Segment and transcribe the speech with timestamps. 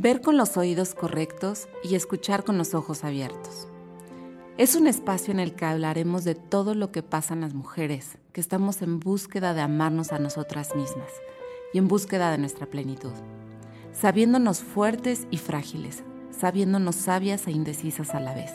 [0.00, 3.66] ver con los oídos correctos y escuchar con los ojos abiertos.
[4.56, 8.16] Es un espacio en el que hablaremos de todo lo que pasa en las mujeres,
[8.32, 11.10] que estamos en búsqueda de amarnos a nosotras mismas
[11.72, 13.10] y en búsqueda de nuestra plenitud,
[13.92, 18.52] sabiéndonos fuertes y frágiles, sabiéndonos sabias e indecisas a la vez,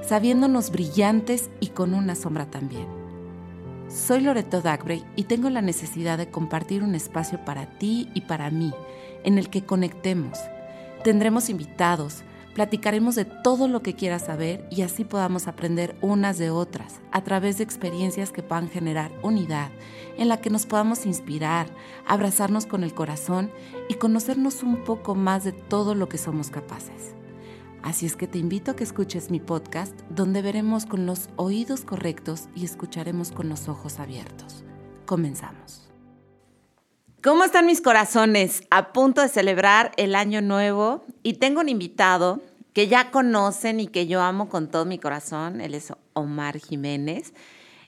[0.00, 2.86] sabiéndonos brillantes y con una sombra también.
[3.90, 8.50] Soy Loreto Dagbrey y tengo la necesidad de compartir un espacio para ti y para
[8.50, 8.72] mí,
[9.24, 10.38] en el que conectemos.
[11.04, 12.22] Tendremos invitados,
[12.54, 17.22] platicaremos de todo lo que quieras saber y así podamos aprender unas de otras a
[17.22, 19.70] través de experiencias que puedan generar unidad,
[20.16, 21.68] en la que nos podamos inspirar,
[22.04, 23.52] abrazarnos con el corazón
[23.88, 27.14] y conocernos un poco más de todo lo que somos capaces.
[27.82, 31.82] Así es que te invito a que escuches mi podcast donde veremos con los oídos
[31.82, 34.64] correctos y escucharemos con los ojos abiertos.
[35.06, 35.87] Comenzamos.
[37.20, 38.62] ¿Cómo están mis corazones?
[38.70, 42.40] A punto de celebrar el año nuevo y tengo un invitado
[42.72, 45.60] que ya conocen y que yo amo con todo mi corazón.
[45.60, 47.34] Él es Omar Jiménez,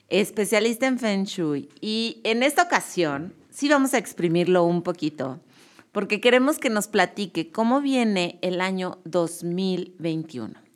[0.09, 1.69] especialista en Feng Shui.
[1.79, 5.39] Y en esta ocasión sí vamos a exprimirlo un poquito,
[5.93, 10.70] porque queremos que nos platique cómo viene el año 2021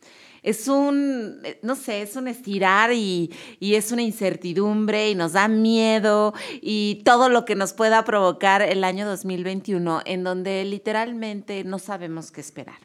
[0.46, 5.48] es un, no sé, es un estirar y, y, es una incertidumbre y nos da
[5.48, 11.80] miedo y todo lo que nos pueda provocar el año 2021 en donde literalmente no
[11.80, 12.78] sabemos qué esperar.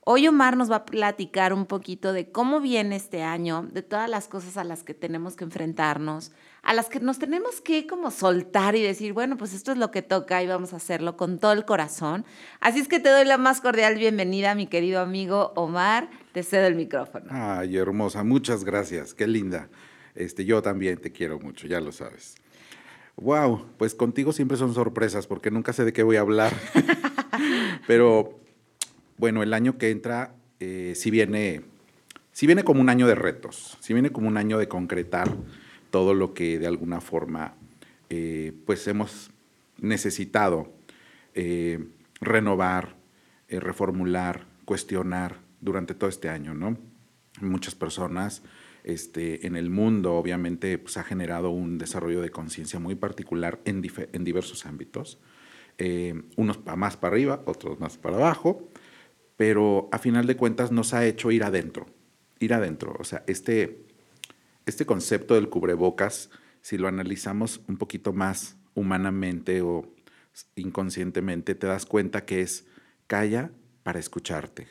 [0.00, 4.08] Hoy Omar nos va a platicar un poquito de cómo viene este año, de todas
[4.08, 6.32] las cosas a las que tenemos que enfrentarnos,
[6.64, 9.90] a las que nos tenemos que como soltar y decir, bueno, pues esto es lo
[9.90, 12.24] que toca y vamos a hacerlo con todo el corazón.
[12.60, 16.08] Así es que te doy la más cordial bienvenida, mi querido amigo Omar.
[16.32, 17.26] Te cedo el micrófono.
[17.30, 19.12] Ay, hermosa, muchas gracias.
[19.12, 19.68] Qué linda.
[20.14, 22.36] Este, yo también te quiero mucho, ya lo sabes.
[23.16, 26.52] Wow, pues contigo siempre son sorpresas porque nunca sé de qué voy a hablar.
[27.86, 28.40] Pero
[29.18, 31.60] bueno, el año que entra eh, sí, viene,
[32.40, 35.28] viene como un año de retos, sí viene como un año de concretar
[35.94, 37.54] todo lo que de alguna forma
[38.10, 39.30] eh, pues hemos
[39.78, 40.72] necesitado
[41.34, 41.86] eh,
[42.20, 42.96] renovar,
[43.48, 46.76] reformular, cuestionar durante todo este año, ¿no?
[47.40, 48.42] Muchas personas
[48.82, 53.80] este, en el mundo obviamente pues, ha generado un desarrollo de conciencia muy particular en,
[54.12, 55.20] en diversos ámbitos,
[56.36, 58.68] unos más para arriba, otros más para abajo,
[59.36, 61.86] pero a final de cuentas nos ha hecho ir adentro,
[62.40, 62.96] ir adentro.
[62.98, 63.83] O sea, este,
[64.66, 66.30] este concepto del cubrebocas,
[66.60, 69.92] si lo analizamos un poquito más humanamente o
[70.56, 72.66] inconscientemente, te das cuenta que es
[73.06, 73.50] calla
[73.82, 74.68] para escucharte,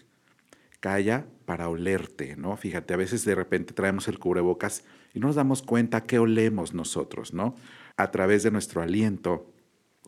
[0.79, 2.57] calla para olerte, ¿no?
[2.57, 4.83] Fíjate, a veces de repente traemos el cubrebocas
[5.13, 7.55] y no nos damos cuenta qué olemos nosotros, ¿no?
[7.95, 9.53] A través de nuestro aliento,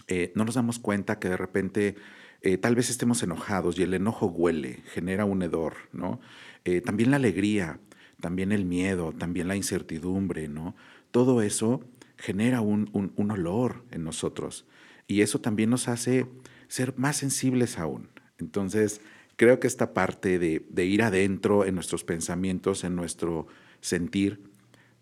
[0.07, 1.96] eh, no nos damos cuenta que de repente
[2.41, 6.19] eh, tal vez estemos enojados y el enojo huele, genera un hedor, ¿no?
[6.63, 7.79] Eh, también la alegría,
[8.25, 10.75] también el miedo, también la incertidumbre, ¿no?
[11.11, 11.83] Todo eso
[12.17, 12.89] genera un,
[13.29, 14.65] olor en nosotros
[15.05, 16.25] y eso también nos hace
[16.67, 18.09] ser más sensibles aún.
[18.39, 18.99] Entonces,
[19.35, 23.45] creo que esta parte de, de ir adentro en nuestros pensamientos, en nuestro
[23.79, 24.41] sentir,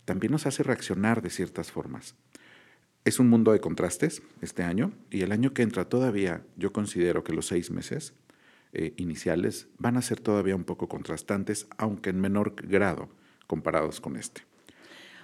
[0.04, 2.16] también nos hace reaccionar de ciertas formas.
[3.06, 7.24] Es un mundo de contrastes este año y el año que entra todavía yo considero
[7.24, 8.16] que los seis meses
[8.74, 13.10] eh, iniciales van a ser todavía un poco contrastantes, aunque en menor grado
[13.48, 14.42] comparados con este.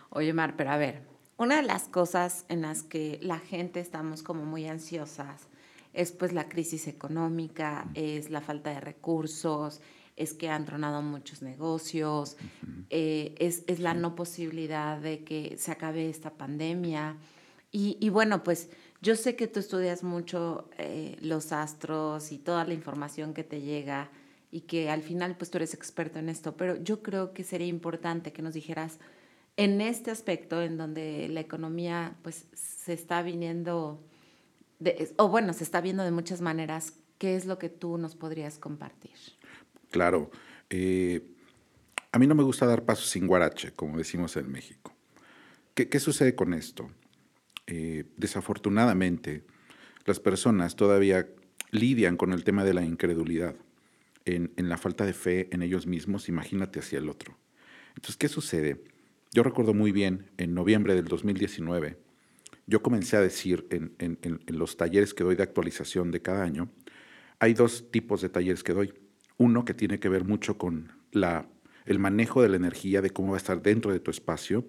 [0.10, 1.02] Oye, Mar, pero a ver,
[1.38, 5.48] una de las cosas en las que la gente estamos como muy ansiosas
[5.94, 9.82] es pues la crisis económica, es la falta de recursos,
[10.16, 12.38] es que han tronado muchos negocios,
[12.90, 17.18] eh, es, es la no posibilidad de que se acabe esta pandemia.
[17.72, 18.70] Y, bueno, pues
[19.02, 23.62] yo sé que tú estudias mucho eh, los astros y toda la información que te
[23.62, 24.10] llega
[24.52, 27.68] y que al final pues tú eres experto en esto, pero yo creo que sería
[27.68, 29.00] importante que nos dijeras
[29.58, 34.04] en este aspecto en donde la economía pues se está viniendo,
[35.18, 38.58] o bueno, se está viendo de muchas maneras, ¿qué es lo que tú nos podrías
[38.58, 39.12] compartir?
[39.92, 40.32] Claro,
[40.70, 41.26] eh,
[42.12, 44.94] a mí no me gusta dar pasos sin guarache, como decimos en México.
[45.74, 46.90] ¿Qué, qué sucede con esto?
[47.72, 49.44] Eh, desafortunadamente,
[50.06, 51.28] las personas todavía
[51.70, 53.54] lidian con el tema de la incredulidad,
[54.26, 57.38] en, la falta de fe en ellos mismos, imagínate hacia el otro.
[57.90, 58.84] Entonces, ¿qué sucede?
[59.34, 62.00] Yo recuerdo muy bien, en noviembre del 2019,
[62.66, 66.72] yo comencé a decir en, en, los talleres que doy de actualización de cada año,
[67.38, 68.96] hay dos tipos de talleres que doy.
[69.38, 71.48] Uno que tiene que ver mucho con la,
[71.86, 74.66] el manejo de la energía, de cómo va a estar dentro de tu espacio,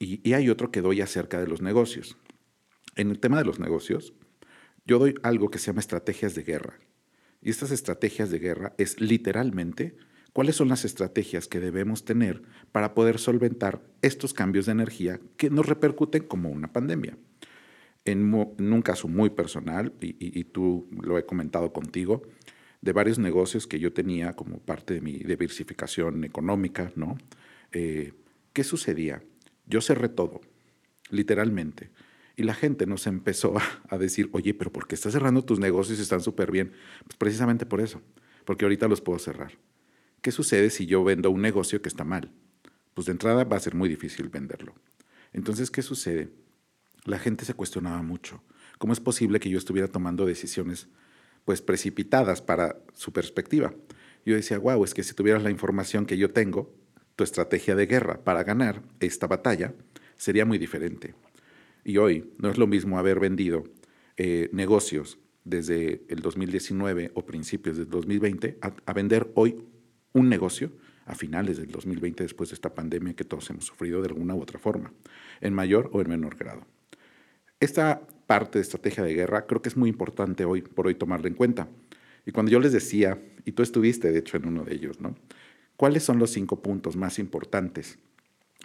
[0.00, 2.18] y hay otro que doy acerca de los negocios.
[2.96, 4.14] En el tema de los negocios,
[4.86, 6.78] yo doy algo que se llama estrategias de guerra.
[7.42, 9.96] Y estas estrategias de guerra es literalmente
[10.32, 12.42] cuáles son las estrategias que debemos tener
[12.72, 17.16] para poder solventar estos cambios de energía que nos repercuten como una pandemia.
[18.04, 22.22] En, un caso muy personal, y, tú lo he comentado contigo,
[22.82, 27.16] de varios negocios que yo tenía como parte de mi diversificación económica, ¿no?
[27.72, 28.12] Eh,
[28.52, 29.22] ¿Qué sucedía?
[29.66, 30.42] Yo cerré todo,
[31.08, 31.90] literalmente.
[32.36, 33.54] Y la gente nos empezó
[33.88, 36.72] a, decir, oye, pero ¿por qué estás cerrando tus negocios y están súper bien?
[37.04, 38.02] Pues precisamente por eso,
[38.44, 39.52] porque ahorita los puedo cerrar.
[40.20, 42.32] ¿Qué sucede si yo vendo un negocio que está mal?
[42.94, 44.74] Pues de entrada va a ser muy difícil venderlo.
[45.32, 46.30] Entonces, ¿qué sucede?
[47.04, 48.42] La gente se cuestionaba mucho.
[48.78, 50.88] ¿Cómo es posible que yo estuviera tomando decisiones
[51.44, 53.74] pues precipitadas para su perspectiva?
[54.24, 56.74] Yo decía, wow, es que si tuvieras la información que yo tengo,
[57.16, 59.74] tu estrategia de guerra para ganar esta batalla
[60.16, 61.14] sería muy diferente.
[61.84, 63.64] Y hoy no es lo mismo haber vendido
[64.16, 69.62] eh, negocios desde el 2019 o principios del 2020 a vender hoy
[70.14, 70.72] un negocio
[71.06, 74.40] a finales del 2020 después de esta pandemia que todos hemos sufrido de alguna u
[74.40, 74.92] otra forma,
[75.40, 76.66] en mayor o en menor grado.
[77.60, 81.28] Esta parte de estrategia de guerra creo que es muy importante hoy por hoy tomarla
[81.28, 81.68] en cuenta.
[82.26, 85.14] Y cuando yo les decía, y tú estuviste de hecho en uno de ellos, ¿no?
[85.76, 87.98] ¿Cuáles son los cinco puntos más importantes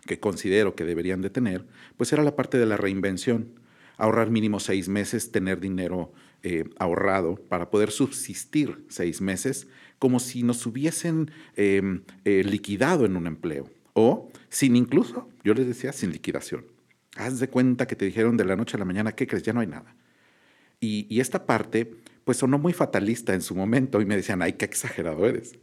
[0.06, 1.66] que considero que deberían de tener?
[1.98, 3.60] Pues era la parte de la reinvención,
[3.98, 6.12] ahorrar mínimo seis meses, tener dinero
[6.42, 9.68] eh, ahorrado para poder subsistir seis meses
[10.00, 15.68] como si nos hubiesen em, eh, liquidado en un empleo o sin incluso, yo les
[15.68, 16.66] decía, sin liquidación.
[17.18, 19.44] Haz de cuenta que te dijeron de la noche a la mañana, ¿qué crees?
[19.44, 19.95] Ya no hay nada.
[20.80, 21.94] Y, y esta parte,
[22.24, 25.60] pues sonó muy fatalista en su momento y me decían, ay, qué exagerado eres.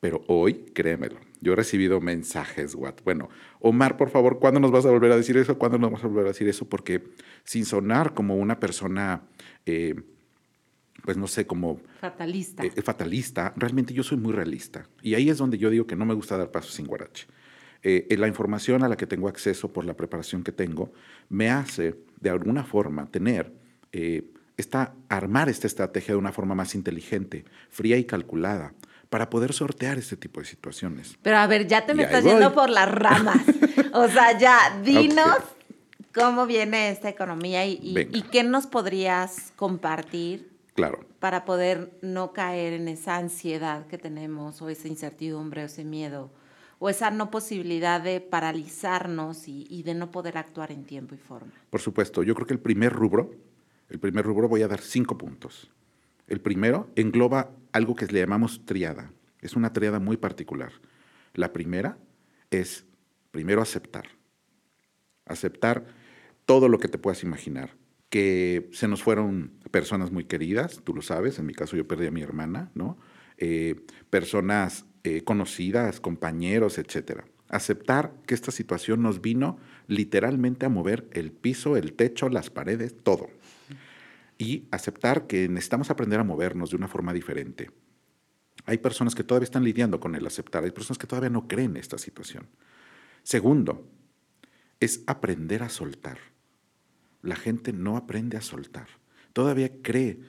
[0.00, 2.74] Pero hoy, créemelo, yo he recibido mensajes?
[3.04, 3.28] Bueno,
[3.60, 5.58] Omar, por favor, ¿cuándo nos vas a volver a decir eso?
[5.58, 6.66] ¿Cuándo nos vas a volver a decir eso?
[6.66, 7.04] Porque
[7.44, 9.22] sin sonar como una persona
[9.66, 9.94] eh,
[11.04, 11.80] pues no sé, como...
[12.00, 12.64] Fatalista.
[12.64, 14.86] Eh, fatalista, realmente yo soy muy realista.
[15.02, 17.26] Y ahí es donde yo digo que no me gusta dar pasos sin guarache.
[17.82, 20.92] Eh, la información a la que tengo acceso por la preparación que tengo
[21.30, 23.52] me hace, de alguna forma, tener,
[24.56, 28.74] esta, armar esta estrategia de una forma más inteligente, fría y calculada,
[29.10, 31.18] para poder sortear este tipo de situaciones.
[31.20, 33.42] Pero a ver, ya te me estás yendo por las ramas.
[33.92, 35.38] o sea, ya, dinos
[36.14, 41.00] cómo viene esta economía y, qué nos podrías compartir Claro.
[41.18, 46.30] Para poder no caer en esa ansiedad que tenemos, o esa incertidumbre, o ese miedo,
[46.78, 51.52] o esa no posibilidad de paralizarnos y, de no poder actuar en tiempo y forma.
[51.68, 53.34] Por supuesto, yo creo que el primer rubro,
[53.90, 55.70] el primer rubro voy a dar cinco puntos.
[56.30, 59.12] El primero engloba algo que le llamamos triada.
[59.40, 60.72] Es una triada muy particular.
[61.34, 61.98] La primera
[62.52, 62.86] es,
[63.32, 64.04] primero, aceptar.
[65.26, 65.86] Aceptar
[66.46, 67.76] todo lo que te puedas imaginar.
[68.10, 72.06] Que se nos fueron personas muy queridas, tú lo sabes, en mi caso yo perdí
[72.06, 72.96] a mi hermana, ¿no?
[73.36, 73.74] Eh,
[74.08, 77.24] personas eh, conocidas, compañeros, etcétera.
[77.48, 82.94] Aceptar que esta situación nos vino literalmente a mover el piso, el techo, las paredes,
[83.02, 83.30] todo.
[84.40, 87.70] Y aceptar que necesitamos aprender a movernos de una forma diferente.
[88.64, 91.72] Hay personas que todavía están lidiando con el aceptar, hay personas que todavía no creen
[91.72, 92.48] en esta situación.
[93.22, 93.86] Segundo,
[94.80, 96.18] es aprender a soltar
[97.22, 98.88] la gente no aprende a soltar.
[99.32, 100.20] Todavía cree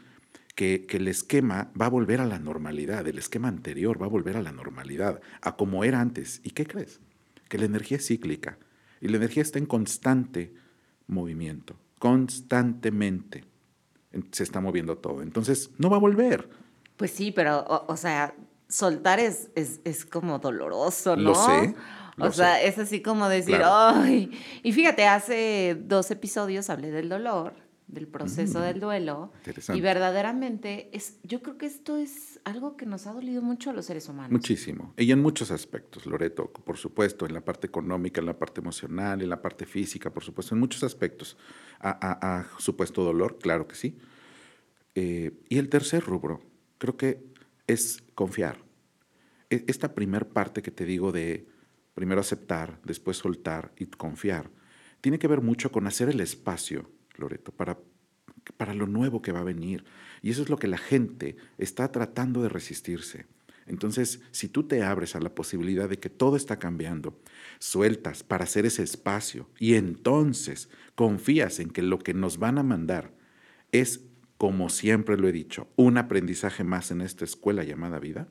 [0.56, 4.38] que, el esquema va a volver a la normalidad, el esquema anterior va a volver
[4.38, 6.42] a la normalidad, a como era antes.
[6.44, 7.00] ¿Y qué crees?
[7.50, 8.60] Que la energía es cíclica
[9.00, 10.54] y la energía está en constante
[11.08, 13.46] movimiento, constantemente
[14.32, 15.22] se está moviendo todo.
[15.22, 16.50] Entonces, no va a volver.
[16.98, 18.36] Pues sí, pero, o, sea,
[18.68, 21.30] soltar es, es, como doloroso, ¿no?
[21.30, 21.76] Lo sé.
[22.18, 24.32] O sea, es así como decir, ¡ay!
[24.64, 27.54] Y fíjate, hace dos episodios hablé del dolor,
[27.92, 29.32] del proceso mm, del duelo.
[29.74, 33.74] Y verdaderamente, es, yo creo que esto es algo que nos ha dolido mucho a
[33.74, 34.32] los seres humanos.
[34.32, 34.94] Muchísimo.
[34.98, 39.22] Y en muchos aspectos, Loreto, por supuesto, en la parte económica, en la parte emocional,
[39.22, 41.38] en la parte física, por supuesto, en muchos aspectos.
[41.80, 43.98] A, supuesto dolor, claro que sí.
[44.96, 46.42] Eh, y el tercer rubro,
[46.78, 47.24] creo que
[47.68, 48.64] es confiar.
[49.50, 51.48] E, esta primer parte que te digo de
[51.94, 54.50] primero aceptar, después soltar y confiar,
[55.02, 56.90] tiene que ver mucho con hacer el espacio,
[57.22, 57.80] Loreto, para,
[58.58, 59.86] para lo nuevo que va a venir.
[60.22, 63.26] Y eso es lo que la gente está tratando de resistirse.
[63.68, 67.20] Entonces, si tú te abres a la posibilidad de que todo está cambiando,
[67.60, 72.64] sueltas para hacer ese espacio y entonces confías en que lo que nos van a
[72.64, 73.14] mandar
[73.72, 74.02] es,
[74.38, 78.28] como siempre lo he dicho, un aprendizaje más en esta escuela llamada vida,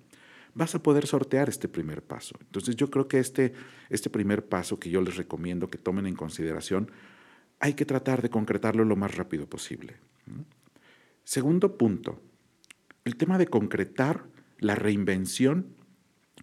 [0.55, 2.37] vas a poder sortear este primer paso.
[2.43, 3.53] Entonces yo creo que este,
[3.89, 6.91] este primer paso que yo les recomiendo que tomen en consideración,
[7.61, 9.97] hay que tratar de concretarlo lo más rápido posible.
[11.25, 12.21] Segundo punto,
[13.05, 14.25] el tema de concretar
[14.59, 15.77] la reinvención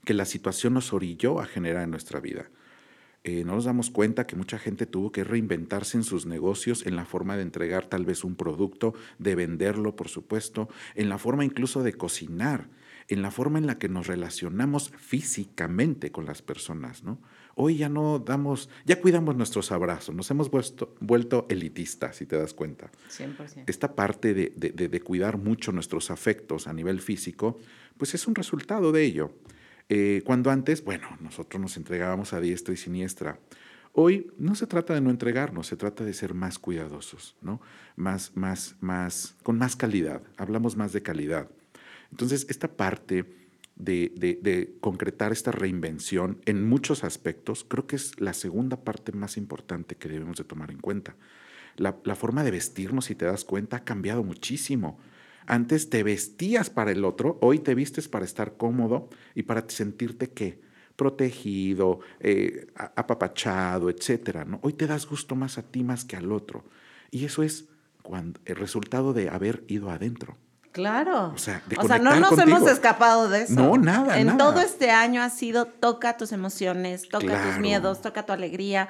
[0.05, 2.50] que la situación nos orilló a generar en nuestra vida.
[3.24, 6.95] Eh, no nos damos cuenta que mucha gente tuvo que reinventarse en sus negocios, en
[6.95, 11.43] la forma de entregar tal vez un producto, de venderlo, por supuesto, en la forma
[11.43, 12.69] incluso de cocinar,
[13.09, 17.19] en la forma en la que nos relacionamos físicamente con las personas, ¿no?
[17.60, 22.38] Hoy ya no damos, ya cuidamos nuestros abrazos, nos hemos vuelto, vuelto elitistas, si te
[22.38, 22.92] das cuenta.
[23.10, 23.64] 100%.
[23.66, 27.58] Esta parte de, de, de, cuidar mucho nuestros afectos a nivel físico,
[27.98, 29.32] pues es un resultado de ello.
[29.90, 33.40] Eh, cuando antes, bueno, nosotros nos entregábamos a diestra y siniestra.
[33.94, 37.60] Hoy no se trata de no entregarnos, se trata de ser más cuidadosos, ¿no?
[37.96, 40.22] Más, más, más, con más calidad.
[40.38, 41.50] Hablamos más de calidad.
[42.12, 43.26] Entonces, esta parte
[43.77, 49.96] de, concretar esta reinvención en muchos aspectos, creo que es la segunda parte más importante
[49.96, 51.15] que debemos de tomar en cuenta.
[51.75, 55.00] La, forma de vestirnos, si te das cuenta, ha cambiado muchísimo.
[55.46, 60.31] Antes te vestías para el otro, hoy te vistes para estar cómodo y para sentirte
[60.31, 60.65] qué?
[60.98, 64.46] protegido, eh, apapachado, etcétera.
[64.46, 64.60] ¿no?
[64.63, 66.65] Hoy te das gusto más a ti más que al otro.
[67.12, 67.67] Y eso es
[68.46, 70.38] el resultado de haber ido adentro.
[70.71, 71.33] Claro.
[71.33, 71.62] O sea,
[72.00, 73.53] no nos hemos escapado de eso.
[73.53, 74.19] No, nada.
[74.19, 78.89] En todo este año ha sido toca tus emociones, toca tus miedos, toca tu alegría.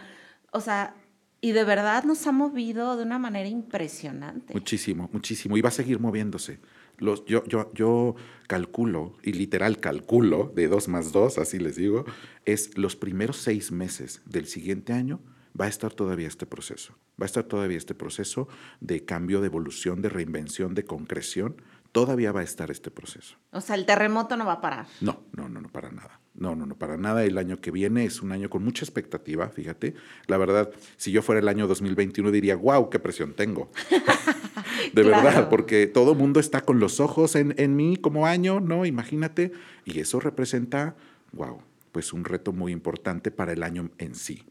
[0.51, 0.95] O sea,
[1.39, 4.53] y de verdad nos ha movido de una manera impresionante.
[4.53, 5.57] Muchísimo, muchísimo.
[5.57, 6.59] Y va a seguir moviéndose.
[6.97, 8.15] Los, yo, yo, yo
[8.47, 12.05] calculo, y literal calculo, de dos más dos, así les digo,
[12.45, 15.19] es los primeros seis meses del siguiente año
[15.59, 16.93] va a estar todavía este proceso.
[17.19, 18.47] Va a estar todavía este proceso
[18.79, 21.57] de cambio, de evolución, de reinvención, de concreción
[21.91, 23.37] todavía va a estar este proceso.
[23.51, 24.85] O sea, el terremoto no va a parar.
[25.01, 26.19] No, no, no, no, para nada.
[26.35, 27.23] No, no, no, para nada.
[27.23, 29.95] El año que viene es un año con mucha expectativa, fíjate.
[30.27, 33.71] La verdad, si yo fuera el año 2021 diría, wow, qué presión tengo.
[34.93, 38.59] de verdad, porque todo el mundo está con los ojos en, en mí como año,
[38.59, 38.85] ¿no?
[38.85, 39.51] Imagínate.
[39.83, 40.95] Y eso representa,
[41.31, 41.61] wow,
[41.91, 44.43] pues un reto muy importante para el año en sí.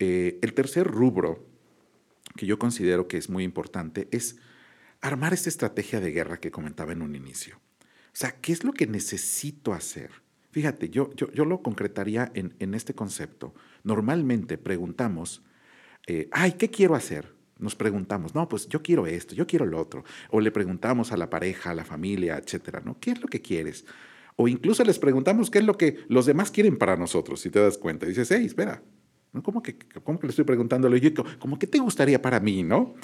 [0.00, 1.46] Eh, el tercer rubro
[2.34, 4.36] que yo considero que es muy importante es
[5.02, 7.60] armar esta estrategia de guerra que comentaba en un inicio.
[8.06, 10.10] O sea, ¿qué es lo que necesito hacer?
[10.52, 13.54] Fíjate, yo, yo, yo lo concretaría en, en, este concepto.
[13.84, 15.42] Normalmente preguntamos,
[16.06, 17.34] eh, ay, ¿qué quiero hacer?
[17.58, 20.02] Nos preguntamos, no, pues yo quiero esto, yo quiero lo otro.
[20.30, 22.98] O le preguntamos a la pareja, a la familia, etcétera, ¿no?
[22.98, 23.84] ¿Qué es lo que quieres?
[24.36, 27.60] O incluso les preguntamos qué es lo que los demás quieren para nosotros, si te
[27.60, 28.06] das cuenta.
[28.06, 28.82] Dices, hey, espera.
[29.42, 31.14] ¿Cómo, que, ¿cómo que le estoy preguntándole?
[31.38, 32.94] ¿cómo que te gustaría para mí, no?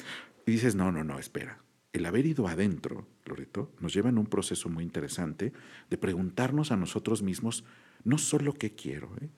[0.45, 1.63] Y dices, no, no, no, espera
[1.97, 5.53] el haber ido adentro, Loreto, nos lleva en un proceso muy interesante
[5.89, 7.65] de preguntarnos a nosotros mismos
[8.05, 9.31] no solo qué quiero, ¿eh?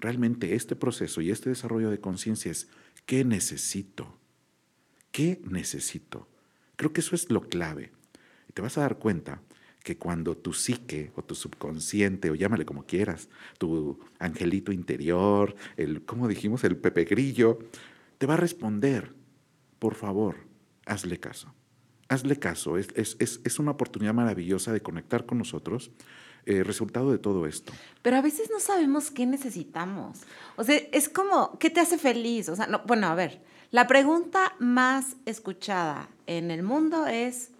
[0.00, 2.68] realmente este proceso y este desarrollo de conciencia es
[3.04, 4.18] qué necesito,
[5.12, 6.28] qué necesito.
[6.76, 7.92] Creo que eso es lo clave.
[8.48, 9.42] Y te vas a dar cuenta
[9.88, 16.04] que cuando tu psique o tu subconsciente, o llámale como quieras, tu angelito interior, el,
[16.04, 17.58] como dijimos, el pepe grillo,
[18.18, 19.14] te va a responder,
[19.78, 20.36] por favor,
[20.84, 21.54] hazle caso
[22.10, 25.90] hazle caso, es, es, es, una oportunidad maravillosa de conectar con nosotros,
[26.46, 27.70] eh, resultado de todo esto.
[28.00, 30.20] Pero a veces no sabemos qué necesitamos.
[30.56, 32.48] O sea, es como, ¿qué te hace feliz?
[32.48, 37.50] O sea, no, bueno, a ver, la pregunta más escuchada en el mundo es,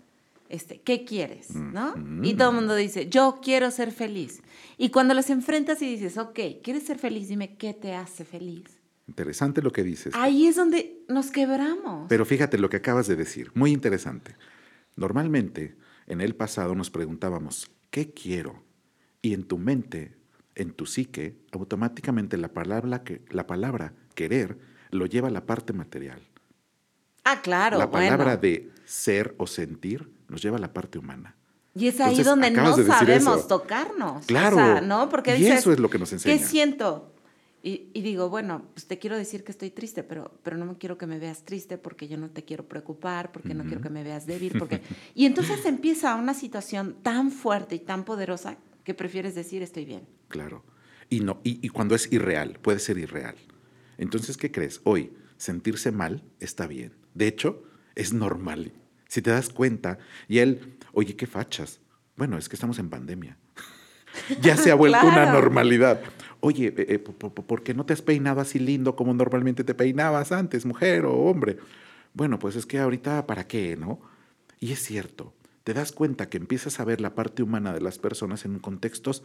[0.48, 1.54] este, ¿qué quieres?
[1.54, 1.94] ¿No?
[2.22, 4.42] Y todo el mundo dice, yo quiero ser feliz.
[4.76, 7.28] Y cuando los enfrentas y dices, ok, ¿quieres ser feliz?
[7.28, 8.64] Dime, ¿qué te hace feliz?
[9.06, 10.14] Interesante lo que dices.
[10.14, 12.06] Ahí es donde nos quebramos.
[12.08, 14.36] Pero fíjate lo que acabas de decir, muy interesante.
[14.96, 15.76] Normalmente,
[16.06, 18.62] en el pasado nos preguntábamos, ¿qué quiero?
[19.22, 20.16] Y en tu mente,
[20.54, 24.58] en tu psique, automáticamente la palabra, que, la palabra querer
[24.90, 26.22] lo lleva a la parte material.
[27.24, 27.78] Ah, claro.
[27.78, 31.37] La palabra de ser o sentir nos lleva a la parte humana.
[31.75, 34.26] Y es ahí donde no sabemos tocarnos.
[34.26, 34.80] Claro.
[34.80, 35.08] ¿no?
[35.08, 36.37] Porque y eso es lo que nos enseña.
[36.37, 37.14] ¿Qué siento?
[37.61, 40.97] Y, digo, bueno, pues te quiero decir que estoy triste, pero, pero no me quiero
[40.97, 44.02] que me veas triste porque yo no te quiero preocupar, porque no quiero que me
[44.02, 44.56] veas débil.
[44.58, 44.80] Porque...
[45.14, 50.06] Y entonces empieza una situación tan fuerte y tan poderosa que prefieres decir estoy bien.
[50.28, 50.64] Claro.
[51.11, 53.37] Y, no, y, y cuando es irreal, puede ser irreal.
[53.99, 54.80] Entonces, ¿qué crees?
[54.85, 56.94] Hoy, sentirse mal está bien.
[57.14, 57.64] De hecho,
[57.97, 58.73] es normal.
[59.08, 59.98] Si te das cuenta,
[60.28, 61.80] y él, oye, qué fachas.
[62.16, 63.36] Bueno, es que estamos en pandemia.
[64.40, 66.00] ya se ha vuelto una normalidad
[66.40, 70.32] oye, eh, eh, ¿por qué no te has peinado así lindo como normalmente te peinabas
[70.32, 71.58] antes, mujer o hombre?
[72.14, 74.00] Bueno, pues es que ahorita, ¿para qué, no?
[74.60, 75.34] Y es cierto,
[75.64, 79.22] te das cuenta que empiezas a ver la parte humana de las personas en contextos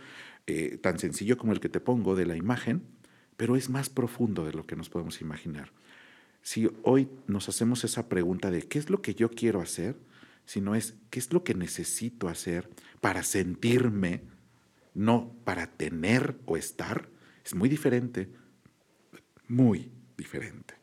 [0.47, 2.83] eh, tan sencillo como el que te pongo de la imagen,
[3.37, 5.71] pero es más profundo de lo que nos podemos imaginar.
[6.43, 9.95] Si hoy nos hacemos esa pregunta de qué es lo que yo quiero hacer,
[10.45, 12.69] sino es qué es lo que necesito hacer
[13.00, 14.21] para sentirme,
[14.93, 17.09] no para tener o estar.
[17.45, 18.29] Es muy diferente,
[19.47, 20.75] muy diferente.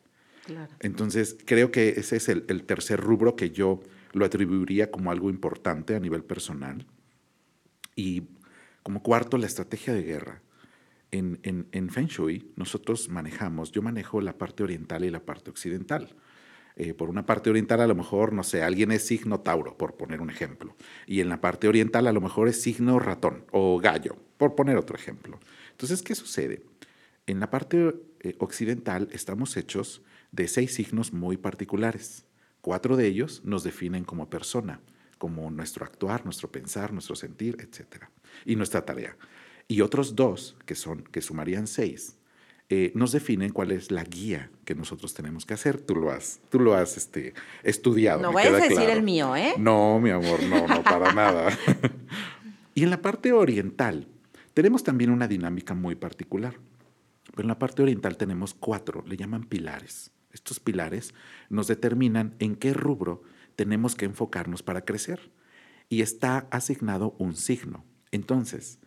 [0.79, 3.81] Entonces, creo que ese es el, tercer rubro que yo
[4.13, 6.87] lo atribuiría como algo importante a nivel personal.
[7.95, 8.23] Y
[8.81, 10.41] como cuarto, la estrategia de guerra.
[11.11, 16.15] En, en, Feng Shui nosotros manejamos, yo manejo la parte oriental y la parte occidental.
[16.77, 19.97] Eh, por una parte oriental a lo mejor, no sé, alguien es signo Tauro, por
[19.97, 20.75] poner un ejemplo.
[21.05, 24.77] Y en la parte oriental a lo mejor es signo ratón o gallo, por poner
[24.77, 25.39] otro ejemplo.
[25.71, 26.63] Entonces, ¿qué sucede?
[27.27, 30.01] En la parte eh, occidental estamos hechos
[30.31, 32.25] de seis signos muy particulares.
[32.61, 34.79] Cuatro de ellos nos definen como persona,
[35.17, 38.05] como nuestro actuar, nuestro pensar, nuestro sentir, etc.
[38.45, 39.17] Y nuestra tarea.
[39.67, 42.17] Y otros dos, que, son, que sumarían seis,
[42.73, 45.81] eh, nos definen cuál es la guía que nosotros tenemos que hacer.
[45.81, 48.21] Tú lo has, tú lo has este, estudiado.
[48.21, 49.55] No vayas a decir el mío, ¿eh?
[49.57, 51.57] No, mi amor, no, no, para nada.
[52.73, 54.07] y en la parte oriental
[54.53, 56.55] tenemos también una dinámica muy particular.
[57.31, 60.11] Pero en la parte oriental tenemos cuatro, le llaman pilares.
[60.31, 61.13] Estos pilares
[61.49, 63.21] nos determinan en qué rubro
[63.55, 65.31] tenemos que enfocarnos para crecer.
[65.89, 67.83] Y está asignado un signo.
[68.11, 68.79] Entonces,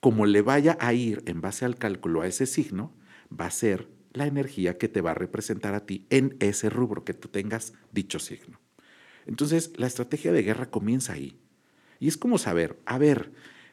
[0.00, 2.92] como le vaya a ir en base al cálculo a ese signo,
[3.38, 7.04] va a ser la energía que te va a representar a ti en ese rubro
[7.04, 8.58] que tú tengas dicho signo.
[9.26, 11.38] Entonces, la estrategia de guerra comienza ahí.
[12.00, 13.32] Y es como saber, a ver,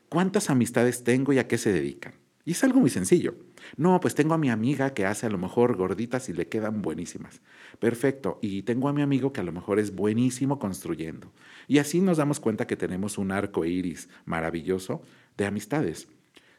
[0.10, 2.14] ¿cuántas amistades tengo y a qué se dedican?
[2.48, 3.36] Y es algo muy sencillo.
[3.76, 6.82] No, pues tengo a mi amiga que hace a lo mejor gorditas y le quedan
[6.82, 7.42] buenísimas.
[7.80, 8.40] Perfecto.
[8.42, 11.34] Y tengo a mi amigo que a lo mejor es buenísimo construyendo.
[11.68, 15.02] Y así nos damos cuenta que tenemos un arco iris maravilloso
[15.36, 16.08] de amistades.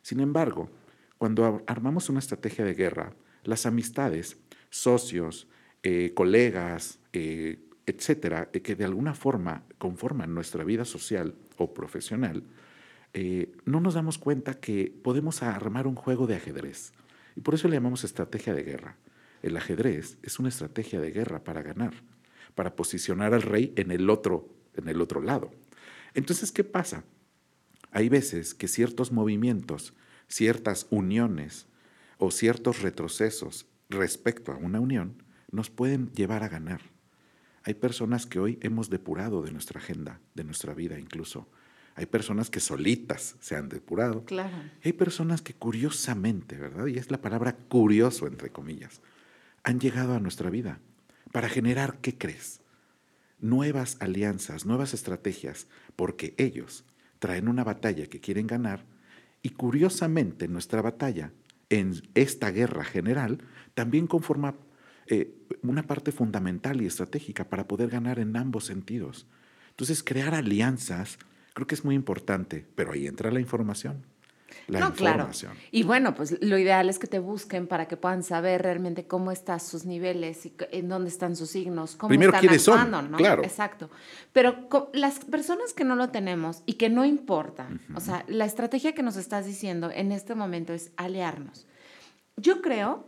[0.09, 0.71] Sin embargo,
[1.19, 3.13] cuando armamos una estrategia de guerra,
[3.45, 4.39] las amistades,
[4.71, 5.49] socios,
[5.83, 12.43] eh, colegas, eh, etcétera, eh, que de alguna forma conforman nuestra vida social o profesional,
[13.67, 16.95] no nos damos cuenta que podemos armar un juego de ajedrez.
[17.37, 18.97] Y por eso le llamamos estrategia de guerra.
[19.43, 21.93] El ajedrez es una estrategia de guerra para ganar,
[22.55, 25.51] para posicionar al rey en el otro, en el otro lado.
[26.15, 27.05] Entonces, ¿qué pasa?
[27.91, 29.95] Hay veces que ciertos movimientos,
[30.29, 31.67] ciertas uniones
[32.19, 36.81] o ciertos retrocesos respecto a una unión nos pueden llevar a ganar.
[37.65, 41.49] Hay personas que hoy hemos depurado de nuestra agenda, de nuestra vida incluso,
[41.99, 44.25] hay personas que solitas se han depurado.
[44.25, 44.55] Claro.
[44.85, 46.87] Hay personas que curiosamente, ¿verdad?
[46.87, 49.01] Y es la palabra curioso, entre comillas,
[49.65, 50.79] han llegado a nuestra vida
[51.33, 52.61] para generar, ¿qué crees?
[53.41, 56.85] Nuevas alianzas, nuevas estrategias, porque ellos
[57.19, 58.85] traen una batalla que quieren ganar
[59.43, 61.33] y curiosamente nuestra batalla
[61.71, 63.39] en esta guerra general
[63.75, 64.57] también conforma
[65.07, 69.27] eh, una parte fundamental y estratégica para poder ganar en ambos sentidos.
[69.71, 71.19] Entonces, crear alianzas
[71.59, 74.07] Creo que es muy importante, pero ahí entra la información.
[74.67, 75.53] La no, información.
[75.53, 75.69] Claro.
[75.71, 79.31] Y bueno, pues lo ideal es que te busquen para que puedan saber realmente cómo
[79.31, 83.17] están sus niveles y en dónde están sus signos, cómo Primero, están actuando, ¿no?
[83.19, 83.43] Claro.
[83.43, 83.91] Exacto.
[84.33, 88.93] Pero las personas que no lo tenemos y que no importa, o sea, la estrategia
[88.93, 91.67] que nos estás diciendo en este momento es aliarnos.
[92.37, 93.07] Yo creo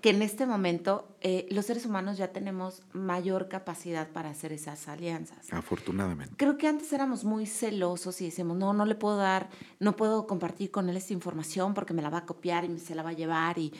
[0.00, 4.88] que en este momento eh, los seres humanos ya tenemos mayor capacidad para hacer esas
[4.88, 5.52] alianzas.
[5.52, 6.34] Afortunadamente.
[6.36, 9.50] Creo que antes éramos muy celosos y decíamos, no, no le puedo dar,
[9.80, 12.94] no puedo compartir con él esta información porque me la va a copiar y se
[12.94, 13.58] la va a llevar.
[13.58, 13.74] Y,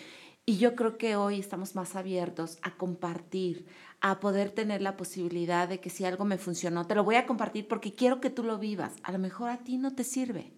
[0.45, 3.67] y yo creo que hoy estamos más abiertos a compartir,
[4.01, 7.27] a poder tener la posibilidad de que si algo me funcionó, te lo voy a
[7.27, 8.93] compartir porque quiero que tú lo vivas.
[9.03, 10.53] A lo mejor a ti no te sirve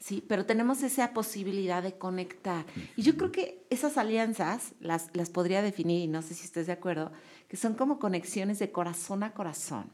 [0.00, 0.24] ¿sí?
[0.26, 2.64] Pero tenemos esa posibilidad de conectar.
[2.96, 6.66] Y yo creo que esas alianzas las, las podría definir, y no sé si estés
[6.66, 7.12] de acuerdo,
[7.48, 9.90] que son como conexiones de corazón a corazón.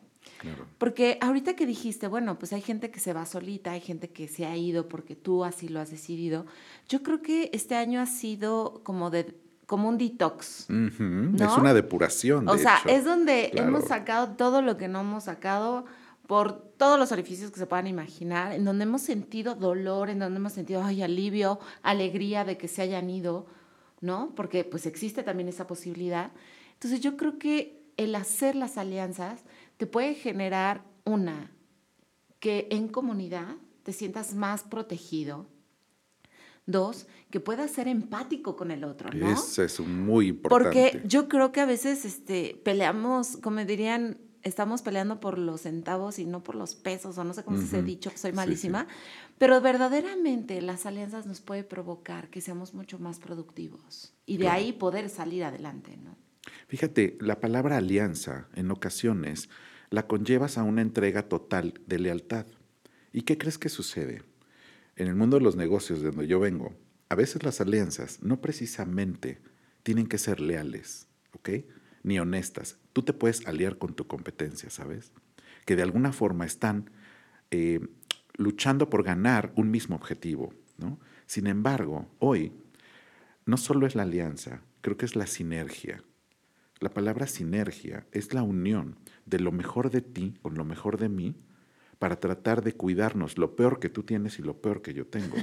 [0.79, 4.29] Porque ahorita que dijiste, bueno, pues hay gente que se va solita, hay gente que
[4.29, 6.47] se ha ido porque tú así lo has decidido.
[6.89, 9.35] Yo creo que este año ha sido como de
[9.67, 10.69] como un detox.
[10.71, 12.49] Es una depuración.
[12.49, 15.87] o sea, es donde hemos sacado todo lo que no hemos sacado
[16.27, 20.39] por todos los orificios que se puedan imaginar, en donde hemos sentido dolor, en donde
[20.39, 23.47] hemos sentido ay, alivio, alegría de que se hayan ido,
[24.01, 24.33] ¿no?
[24.35, 26.33] Porque pues existe también esa posibilidad.
[26.75, 29.45] Entonces yo creo que el hacer las alianzas
[29.77, 31.53] te puede generar una,
[32.41, 35.47] que en comunidad te sientas más protegido.
[36.69, 39.31] Dos, que puedas ser empático con el otro, ¿no?
[39.31, 40.65] Eso es muy importante.
[40.65, 46.19] Porque yo creo que a veces este, peleamos, como dirían, estamos peleando por los centavos
[46.19, 48.87] y no por los pesos, o no sé cómo se ha dicho, soy malísima,
[49.39, 54.73] pero verdaderamente las alianzas nos puede provocar que seamos mucho más productivos y de ahí
[54.73, 56.17] poder salir adelante, ¿no?
[56.69, 59.49] Fíjate, la palabra alianza en ocasiones
[59.91, 62.47] la conllevas a una entrega total de lealtad.
[63.13, 64.23] ¿Y qué crees que sucede?
[64.95, 66.75] En el mundo de los negocios de donde yo vengo,
[67.09, 69.41] a veces las alianzas no precisamente
[69.83, 71.51] tienen que ser leales, ¿ok?
[72.07, 72.79] Ni honestas.
[72.93, 75.13] Tú te puedes aliar con tu competencia, ¿sabes?
[75.65, 76.89] Que de alguna forma están
[77.51, 77.81] eh,
[78.37, 81.01] luchando por ganar un mismo objetivo, ¿no?
[81.27, 82.53] Sin embargo, hoy
[83.45, 86.03] no solo es la alianza, creo que es la sinergia.
[86.79, 91.09] La palabra sinergia es la unión de lo mejor de ti con lo mejor de
[91.09, 91.35] mí
[91.99, 95.37] para tratar de cuidarnos lo peor que tú tienes y lo peor que yo tengo.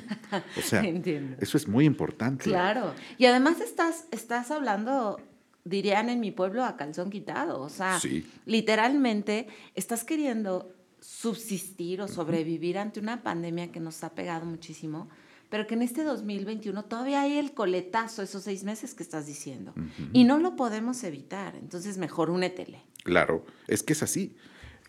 [0.58, 0.82] O sea,
[1.40, 2.46] eso es muy importante.
[2.46, 2.94] Claro.
[3.18, 5.20] Y además estás, estás hablando,
[5.64, 7.62] dirían en mi pueblo, a calzón quitado.
[7.62, 8.00] O sea,
[8.46, 15.10] literalmente estás queriendo subsistir o sobrevivir ante una pandemia que nos ha pegado muchísimo,
[15.50, 19.74] pero que en este 2021 todavía hay el coletazo, esos seis meses que estás diciendo.
[20.14, 21.56] Y no lo podemos evitar.
[21.56, 22.82] Entonces, mejor únetele.
[23.04, 24.36] Claro, es que es así.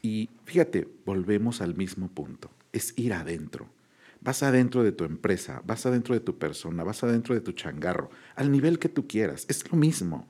[0.01, 3.69] Y fíjate, volvemos al mismo punto, es ir adentro.
[4.21, 8.09] Vas adentro de tu empresa, vas adentro de tu persona, vas adentro de tu changarro,
[8.37, 10.27] al nivel que tú quieras, es lo mismo.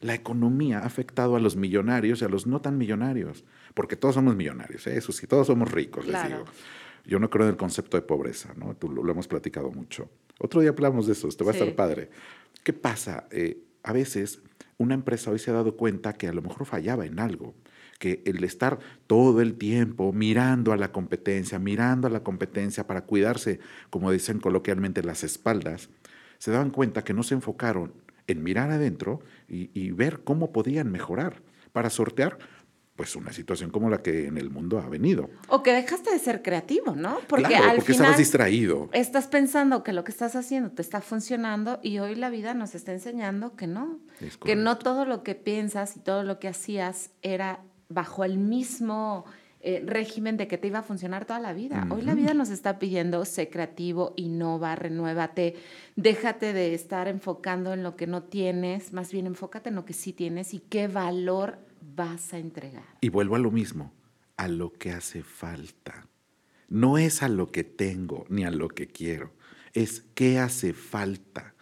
[0.00, 4.14] La economía ha afectado a los millonarios y a los no tan millonarios, porque todos
[4.14, 4.96] somos millonarios, ¿eh?
[4.96, 6.44] eso sí, todos somos ricos, les digo.
[7.04, 8.74] Yo no creo en el concepto de pobreza, ¿no?
[8.74, 10.10] Tú lo, hemos platicado mucho.
[10.40, 12.10] Otro día hablamos de eso, te va a estar padre.
[12.64, 13.28] ¿Qué pasa?
[13.30, 14.40] Eh, a veces
[14.76, 17.54] una empresa hoy se ha dado cuenta que a lo mejor fallaba en algo
[17.98, 23.02] que el estar todo el tiempo mirando a la competencia, mirando a la competencia para
[23.02, 23.58] cuidarse,
[23.90, 25.88] como dicen coloquialmente, las espaldas,
[26.38, 27.94] se daban cuenta que no se enfocaron
[28.26, 32.38] en mirar adentro y, ver cómo podían mejorar para sortear
[32.96, 35.28] pues una situación como la que en el mundo ha venido.
[35.48, 37.18] O que dejaste de ser creativo, ¿no?
[37.28, 38.88] Porque al porque estabas distraído.
[38.92, 42.74] Estás pensando que lo que estás haciendo te está funcionando y hoy la vida nos
[42.74, 44.00] está enseñando que no,
[44.42, 49.26] que no todo lo que piensas y todo lo que hacías era bajo el mismo
[49.68, 51.88] eh, régimen de que te iba a funcionar toda la vida.
[51.90, 55.56] Hoy la vida nos está pidiendo, sé creativo, innova, renuévate,
[55.96, 59.92] déjate de estar enfocando en lo que no tienes, más bien enfócate en lo que
[59.92, 61.58] sí tienes y qué valor
[61.96, 62.84] vas a entregar.
[63.00, 63.92] Y vuelvo a lo mismo,
[64.36, 66.06] a lo que hace falta.
[66.68, 69.32] No es a lo que tengo ni a lo que quiero,
[69.72, 71.56] es qué hace falta.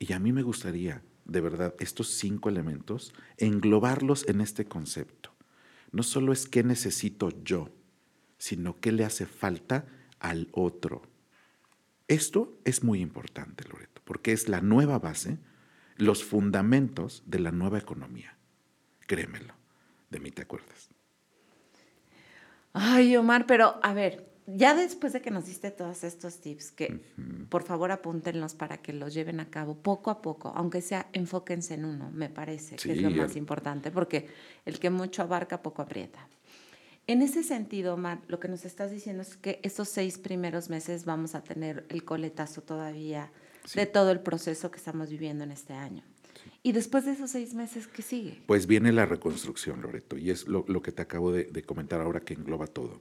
[0.00, 5.35] Y a mí me gustaría, de verdad, estos cinco elementos, englobarlos en este concepto
[5.92, 7.70] no solo es qué necesito yo,
[8.38, 9.86] sino qué le hace falta
[10.18, 11.02] al otro.
[12.08, 15.38] Esto es muy importante, Loreto, porque es la nueva base,
[15.96, 18.36] los fundamentos de la nueva economía.
[19.06, 19.54] Créemelo,
[20.10, 20.90] de mí te acuerdas.
[22.72, 27.00] Ay, Omar, pero a ver, ya después de que nos diste todos estos tips, que
[27.48, 31.74] por favor apúntenlos para que los lleven a cabo poco a poco, aunque sea enfóquense
[31.74, 34.28] en uno, me parece que es lo más importante, porque
[34.64, 36.28] el que mucho abarca, poco aprieta.
[37.08, 41.04] En ese sentido, Omar, lo que nos estás diciendo es que estos seis primeros meses
[41.04, 43.30] vamos a tener el coletazo todavía
[43.74, 46.02] de todo el proceso que estamos viviendo en este año.
[46.62, 48.42] ¿Y después de esos seis meses, qué sigue?
[48.46, 52.34] Pues viene la reconstrucción, Loreto, y es lo, que te acabo de comentar ahora que
[52.34, 52.98] engloba todo.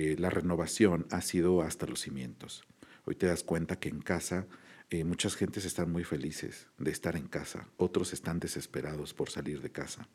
[0.00, 2.62] Eh, la renovación ha sido hasta los cimientos.
[3.04, 4.46] Hoy te das cuenta que en casa
[4.90, 9.60] eh, muchas gentes están muy felices de estar en casa, otros están desesperados por salir
[9.60, 10.06] de casa.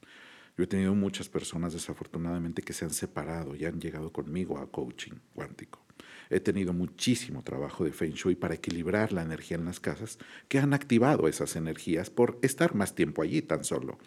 [0.58, 4.72] Yo he tenido muchas personas desafortunadamente que se han separado y han llegado conmigo a
[4.72, 5.84] coaching cuántico.
[6.30, 10.18] He tenido muchísimo trabajo de Feng Shui para equilibrar la energía en las casas
[10.48, 13.98] que han activado esas energías por estar más tiempo allí tan solo.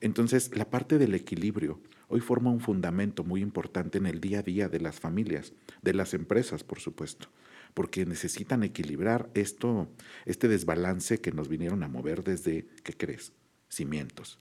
[0.00, 4.42] Entonces, la parte del equilibrio hoy forma un fundamento muy importante en el día a
[4.42, 7.28] día de las familias, de las empresas, por supuesto,
[7.74, 9.88] porque necesitan equilibrar esto,
[10.24, 13.32] este desbalance que nos vinieron a mover desde, ¿qué crees?
[13.68, 14.38] Cimientos.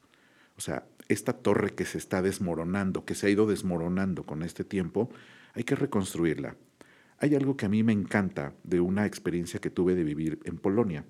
[0.57, 4.63] O sea, esta torre que se está desmoronando, que se ha ido desmoronando con este
[4.63, 5.09] tiempo,
[5.53, 6.55] hay que reconstruirla.
[7.17, 10.57] Hay algo que a mí me encanta de una experiencia que tuve de vivir en
[10.57, 11.05] Polonia.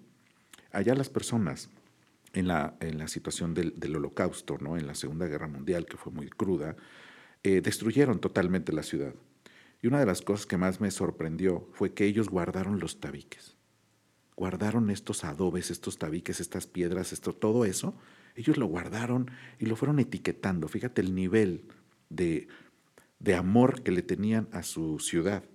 [0.72, 1.70] Allá las personas
[2.36, 4.78] en la, en la situación del, holocausto, ¿no?
[4.78, 6.76] en la Segunda Guerra Mundial, que fue muy cruda,
[7.44, 9.16] eh, destruyeron totalmente la ciudad.
[9.82, 13.56] Y una de las cosas que más me sorprendió fue que ellos guardaron los tabiques.
[14.36, 17.96] Guardaron estos adobes, estos tabiques, estas piedras, esto, todo eso.
[18.36, 20.68] Ellos lo guardaron y lo fueron etiquetando.
[20.68, 21.66] Fíjate el nivel
[22.10, 22.50] de,
[23.20, 25.46] de amor que le tenían a su ciudad,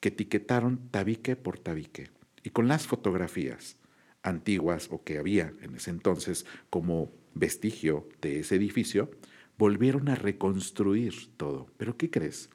[0.00, 2.10] que etiquetaron tabique por tabique.
[2.42, 3.76] Y con las fotografías
[4.24, 9.10] antiguas o que había en ese entonces como vestigio de ese edificio,
[9.56, 11.66] volvieron a reconstruir todo.
[11.76, 12.50] Pero ¿qué crees?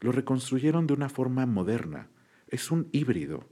[0.00, 2.08] Lo reconstruyeron de una forma moderna.
[2.48, 3.46] Es un híbrido.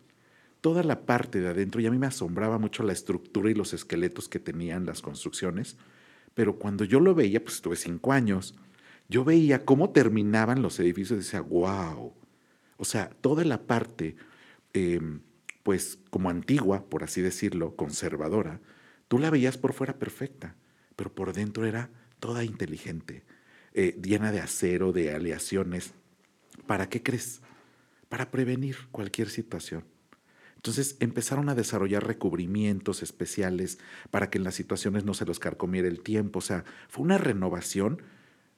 [0.61, 3.75] Toda la parte de adentro, y a mí me asombraba mucho la estructura y los
[3.75, 5.77] esqueletos que tenían las construcciones,
[6.35, 8.55] pero cuando yo lo veía, pues tuve cinco años,
[9.09, 12.13] yo veía cómo terminaban los edificios y decía, wow.
[12.77, 14.17] O sea, toda la parte,
[14.73, 15.21] em,
[15.67, 18.61] pues como antigua, por así decirlo, conservadora,
[19.09, 20.55] tú la veías por fuera perfecta,
[20.95, 23.25] pero por dentro era toda inteligente,
[23.75, 25.93] eh, llena de acero, de aleaciones.
[26.69, 27.41] ¿Para qué crees?
[28.09, 29.83] Para prevenir cualquier situación.
[30.55, 33.81] Entonces empezaron a desarrollar recubrimientos especiales
[34.13, 36.39] para que en las situaciones no se los carcomiera el tiempo.
[36.39, 38.03] O sea, fue una renovación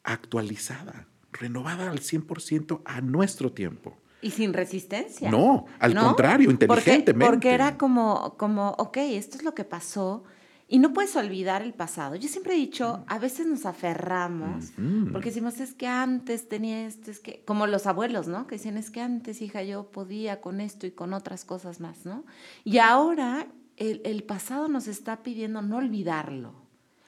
[0.03, 3.99] actualizada, renovada al 100% a nuestro tiempo.
[4.21, 5.31] Y sin resistencia.
[5.31, 7.15] No, al contrario, inteligentemente.
[7.15, 10.25] Porque, porque, era como, como, ok, esto es lo que pasó,
[10.71, 12.15] y no puedes olvidar el pasado.
[12.15, 14.73] Yo siempre he dicho, a veces nos aferramos,
[15.13, 18.47] porque decimos, es que antes tenía esto, es que, como los abuelos, ¿no?
[18.47, 22.05] Que decían, es que antes, hija, yo podía con esto y con otras cosas más,
[22.05, 22.27] ¿no?
[22.65, 26.53] Y ahora el, pasado nos está pidiendo no olvidarlo,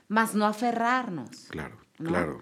[0.08, 1.48] más no aferrarnos.
[1.50, 2.40] Claro, claro.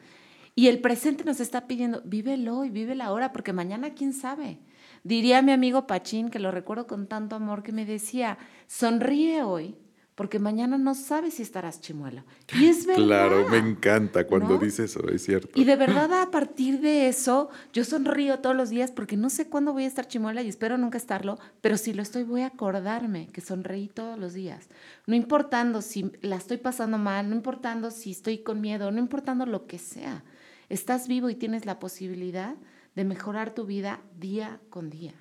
[0.59, 4.59] Y el presente nos está pidiendo, vívelo y vive la hora, porque mañana quién sabe.
[5.05, 9.77] Diría mi amigo Pachín, que lo recuerdo con tanto amor, que me decía, sonríe hoy
[10.19, 12.25] porque mañana no sabes si estarás chimuelo.
[12.59, 13.05] Y es verdad.
[13.05, 15.51] Claro, me encanta cuando dices eso, es cierto.
[15.55, 19.49] Y de verdad a partir de eso, yo sonrío todos los días porque no sé
[19.49, 22.49] cuándo voy a estar chimuela y espero nunca estarlo, pero si lo estoy voy a
[22.49, 24.67] acordarme que sonreí todos los días.
[25.07, 29.47] No importando si la estoy pasando mal, no importando si estoy con miedo, no importando
[29.47, 30.25] lo que sea.
[30.69, 32.57] Estás vivo y tienes la posibilidad
[32.95, 35.15] de mejorar tu vida día con día.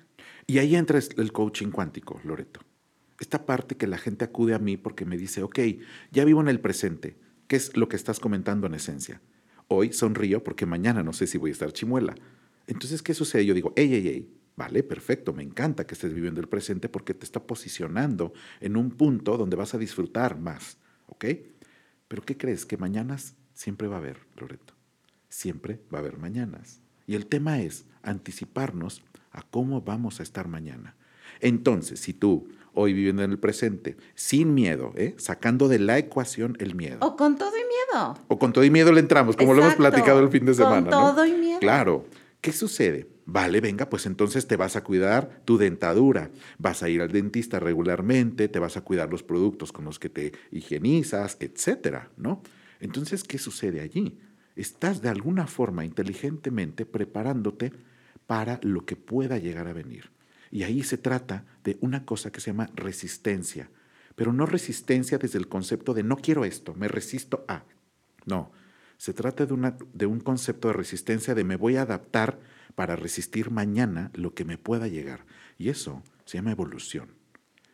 [0.46, 2.60] Y ahí entra el coaching cuántico, Loreto
[3.20, 5.58] esta parte que la gente acude a mí porque me dice, ok,
[6.10, 9.20] ya vivo en el presente, ¿qué es lo que estás comentando en esencia?
[9.66, 12.14] Hoy sonrío porque mañana no sé si voy a estar chimuela.
[12.66, 13.44] Entonces, ¿qué sucede?
[13.44, 17.14] Yo digo, hey, hey, hey, vale, perfecto, me encanta que estés viviendo el presente porque
[17.14, 21.24] te está posicionando en un punto donde vas a disfrutar más, ¿ok?
[22.06, 22.64] Pero ¿qué crees?
[22.64, 24.77] Que mañanas siempre va a haber, Loreto.
[25.28, 26.80] Siempre va a haber mañanas.
[27.06, 30.96] Y el tema es anticiparnos a cómo vamos a estar mañana.
[31.40, 35.14] Entonces, si tú hoy viviendo en el presente, sin miedo, ¿eh?
[35.18, 36.98] sacando de la ecuación el miedo.
[37.00, 38.14] O con todo y miedo.
[38.28, 40.90] O con todo y miedo le entramos, como lo hemos platicado el fin de semana.
[40.90, 41.58] Con todo y miedo.
[41.60, 42.06] Claro.
[42.40, 43.08] ¿Qué sucede?
[43.26, 47.58] Vale, venga, pues entonces te vas a cuidar tu dentadura, vas a ir al dentista
[47.58, 52.42] regularmente, te vas a cuidar los productos con los que te higienizas, etcétera, ¿no?
[52.80, 54.18] Entonces, ¿qué sucede allí?
[54.58, 57.72] Estás de alguna forma inteligentemente preparándote
[58.26, 60.10] para lo que pueda llegar a venir.
[60.50, 63.70] Y ahí se trata de una cosa que se llama resistencia,
[64.16, 67.62] pero no resistencia desde el concepto de no quiero esto, me resisto a.
[68.26, 68.50] No,
[68.96, 72.40] se trata de, una, de un concepto de resistencia de me voy a adaptar
[72.74, 75.24] para resistir mañana lo que me pueda llegar.
[75.56, 77.17] Y eso se llama evolución.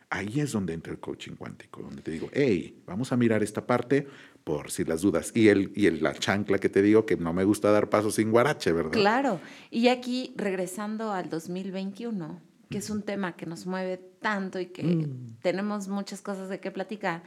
[0.09, 3.65] Ahí es donde entra el coaching cuántico, donde te digo, hey, vamos a mirar esta
[3.65, 4.07] parte
[4.43, 5.31] por si las dudas.
[5.33, 8.15] Y, el, y el, la chancla que te digo que no me gusta dar pasos
[8.15, 8.91] sin guarache, ¿verdad?
[8.91, 9.39] Claro.
[9.71, 12.39] Y aquí, regresando al 2021,
[12.69, 15.37] que es un tema que nos mueve tanto y que mm.
[15.41, 17.23] tenemos muchas cosas de qué platicar.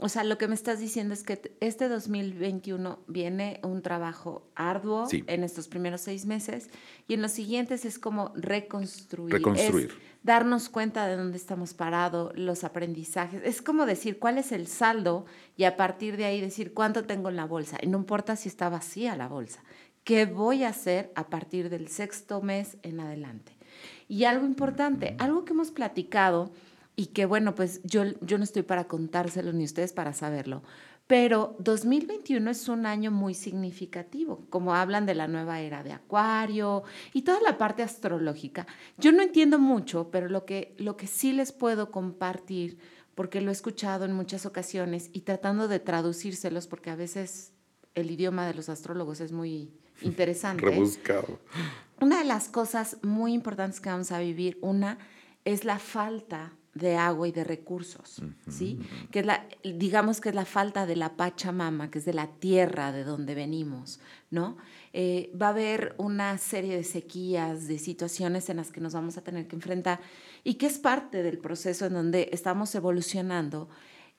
[0.00, 5.08] O sea, lo que me estás diciendo es que este 2021 viene un trabajo arduo
[5.10, 6.70] en estos primeros seis meses
[7.08, 9.32] y en los siguientes es como reconstruir.
[9.32, 9.90] Reconstruir.
[10.22, 13.42] Darnos cuenta de dónde estamos parados, los aprendizajes.
[13.44, 15.26] Es como decir cuál es el saldo
[15.56, 17.78] y a partir de ahí decir cuánto tengo en la bolsa.
[17.80, 19.62] Y no importa si está vacía la bolsa.
[20.04, 23.52] ¿Qué voy a hacer a partir del sexto mes en adelante?
[24.08, 26.50] Y algo importante, algo que hemos platicado
[26.96, 30.62] y que bueno, pues yo, yo no estoy para contárselo ni ustedes para saberlo,
[31.08, 36.84] pero 2021 es un año muy significativo, como hablan de la nueva era de Acuario
[37.14, 38.66] y toda la parte astrológica.
[38.98, 42.78] Yo no entiendo mucho, pero lo que, lo que sí les puedo compartir,
[43.14, 47.54] porque lo he escuchado en muchas ocasiones y tratando de traducírselos, porque a veces
[47.94, 50.66] el idioma de los astrólogos es muy interesante.
[50.66, 51.38] Rebuscado.
[52.02, 54.98] Una de las cosas muy importantes que vamos a vivir, una,
[55.46, 58.80] es la falta de agua y de recursos, ¿sí?
[59.10, 62.28] Que es la, digamos que es la falta de la Pachamama, que es de la
[62.28, 64.56] tierra de donde venimos, ¿no?
[64.92, 69.18] Eh, va a haber una serie de sequías, de situaciones en las que nos vamos
[69.18, 70.00] a tener que enfrentar
[70.44, 73.68] y que es parte del proceso en donde estamos evolucionando.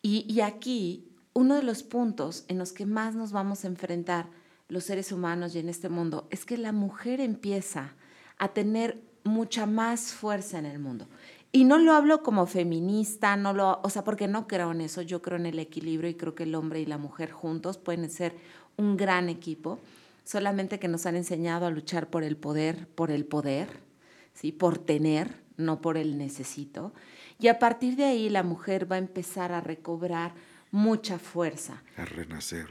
[0.01, 4.29] Y, y aquí, uno de los puntos en los que más nos vamos a enfrentar
[4.67, 7.95] los seres humanos y en este mundo es que la mujer empieza
[8.37, 11.07] a tener mucha más fuerza en el mundo.
[11.51, 15.01] Y no lo hablo como feminista, no lo, o sea, porque no creo en eso,
[15.01, 18.09] yo creo en el equilibrio y creo que el hombre y la mujer juntos pueden
[18.11, 18.35] ser
[18.77, 19.79] un gran equipo,
[20.23, 23.67] solamente que nos han enseñado a luchar por el poder, por el poder,
[24.33, 24.51] ¿sí?
[24.51, 26.93] por tener, no por el necesito.
[27.39, 30.33] Y a partir de ahí la mujer va a empezar a recobrar
[30.71, 31.83] mucha fuerza.
[31.97, 32.67] A renacer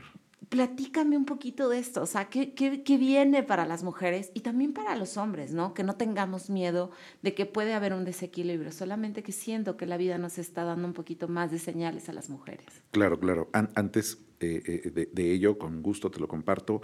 [0.49, 4.73] platícame un poquito de esto, o sea, ¿qué, ¿qué, viene para las mujeres y también
[4.73, 5.75] para los hombres, ¿no?
[5.75, 6.91] Que no tengamos miedo
[7.23, 10.87] de que puede haber un desequilibrio, solamente que siento que la vida nos está dando
[10.87, 12.67] un poquito más de señales a las mujeres.
[12.91, 13.51] Claro, claro.
[13.53, 16.81] antes eh, eh, de, ello, con gusto te lo comparto,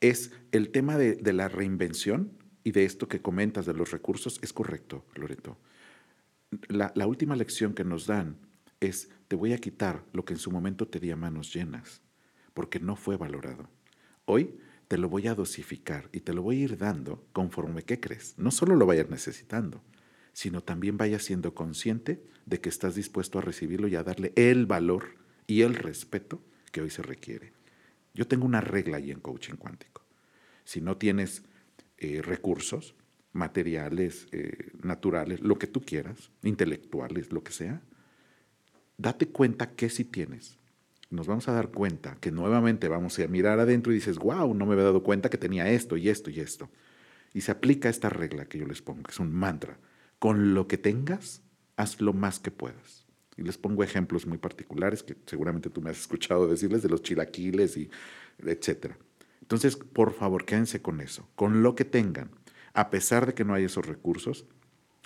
[0.00, 2.32] es el tema de, de la reinvención
[2.64, 5.58] y de esto que comentas de los recursos, es correcto, Loreto.
[6.68, 8.38] La, la última lección que nos dan
[8.80, 12.04] es, te voy a quitar lo que en su momento te di a manos llenas
[12.54, 13.68] porque no fue valorado.
[14.24, 18.00] Hoy te lo voy a dosificar y te lo voy a ir dando conforme que
[18.00, 18.34] crees.
[18.38, 19.82] No solo lo vayas necesitando,
[20.32, 24.66] sino también vayas siendo consciente de que estás dispuesto a recibirlo y a darle el
[24.66, 27.52] valor y el respeto que hoy se requiere.
[28.14, 30.04] Yo tengo una regla ahí en coaching cuántico.
[30.64, 31.42] Si no tienes
[31.98, 32.94] eh, recursos
[33.32, 37.82] materiales, eh, naturales, lo que tú quieras, intelectuales, lo que sea,
[38.96, 40.58] date cuenta que si tienes
[41.10, 44.66] nos vamos a dar cuenta que nuevamente vamos a mirar adentro y dices, wow, no
[44.66, 46.70] me había dado cuenta que tenía esto y esto y esto.
[47.32, 49.78] Y se aplica esta regla que yo les pongo, que es un mantra.
[50.18, 51.42] Con lo que tengas,
[51.76, 53.06] haz lo más que puedas.
[53.36, 57.02] Y les pongo ejemplos muy particulares que seguramente tú me has escuchado decirles de los
[57.02, 57.90] chilaquiles y
[58.38, 58.96] etcétera.
[59.40, 62.30] Entonces, por favor, quédense con eso, con lo que tengan.
[62.72, 64.46] A pesar de que no hay esos recursos,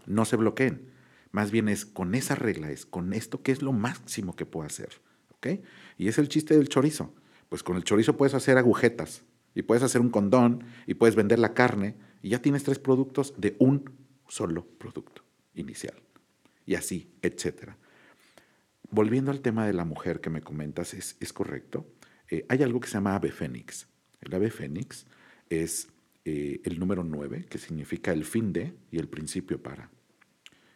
[0.06, 0.90] no se bloqueen.
[1.32, 4.66] Más bien es con esa regla, es con esto que es lo máximo que puedo
[4.66, 5.00] hacer.
[5.96, 7.14] Y es el chiste del chorizo.
[7.48, 9.22] Pues con el chorizo puedes hacer agujetas
[9.54, 13.34] y puedes hacer un condón y puedes vender la carne y ya tienes tres productos
[13.36, 13.90] de un
[14.28, 15.22] solo producto
[15.54, 15.94] inicial.
[16.66, 17.78] Y así, etcétera.
[18.90, 21.86] Volviendo al tema de la mujer que me comentas, es, correcto.
[22.30, 23.86] Eh, hay algo que se llama ave fénix.
[24.20, 25.06] El ave fénix
[25.48, 25.88] es
[26.24, 29.90] eh, el número 9, que significa el fin de y el principio para.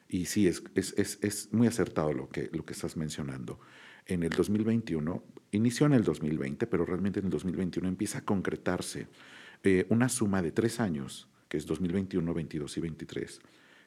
[0.08, 3.58] Y sí, es, es, muy acertado lo que, lo que estás mencionando
[4.06, 9.08] en el 2021, inició en el 2020, pero realmente en el 2021 empieza a concretarse
[9.62, 13.40] eh, una suma de tres años, que es 2021, 22 y 23,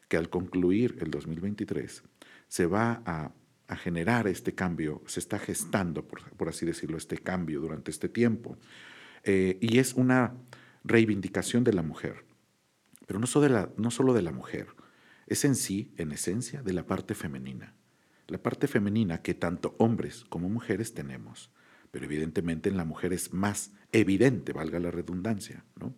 [0.08, 2.04] que al concluir el 2023
[2.48, 3.32] se va a,
[3.78, 8.60] generar este cambio, se está gestando, por, así decirlo, este cambio durante este tiempo.
[9.24, 10.36] Eh, y es una
[10.84, 12.26] reivindicación de la mujer,
[13.08, 14.68] pero no solo de la, no solo de la mujer,
[15.26, 17.74] es en sí, en esencia, de la parte femenina
[18.28, 21.52] la parte femenina que tanto hombres como mujeres tenemos.
[21.92, 25.94] Pero evidentemente en la mujer es más evidente, valga la redundancia, ¿no?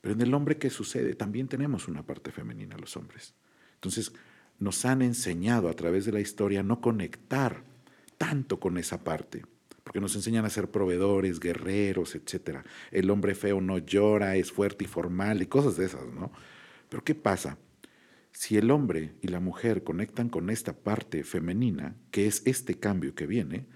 [0.00, 1.14] Pero en el hombre, ¿qué sucede?
[1.14, 3.34] También tenemos una parte femenina los hombres.
[3.74, 4.12] Entonces,
[4.58, 7.62] nos han enseñado a través de la historia no conectar
[8.16, 9.44] tanto con esa parte,
[9.84, 12.58] porque nos enseñan a ser proveedores, guerreros, etc.
[12.90, 16.32] El hombre feo no llora, es fuerte y formal y cosas de esas, ¿no?
[16.88, 17.58] Pero ¿qué pasa?
[18.38, 23.16] Si el hombre y la mujer conectan con esta parte femenina, que es este cambio
[23.16, 23.66] que viene,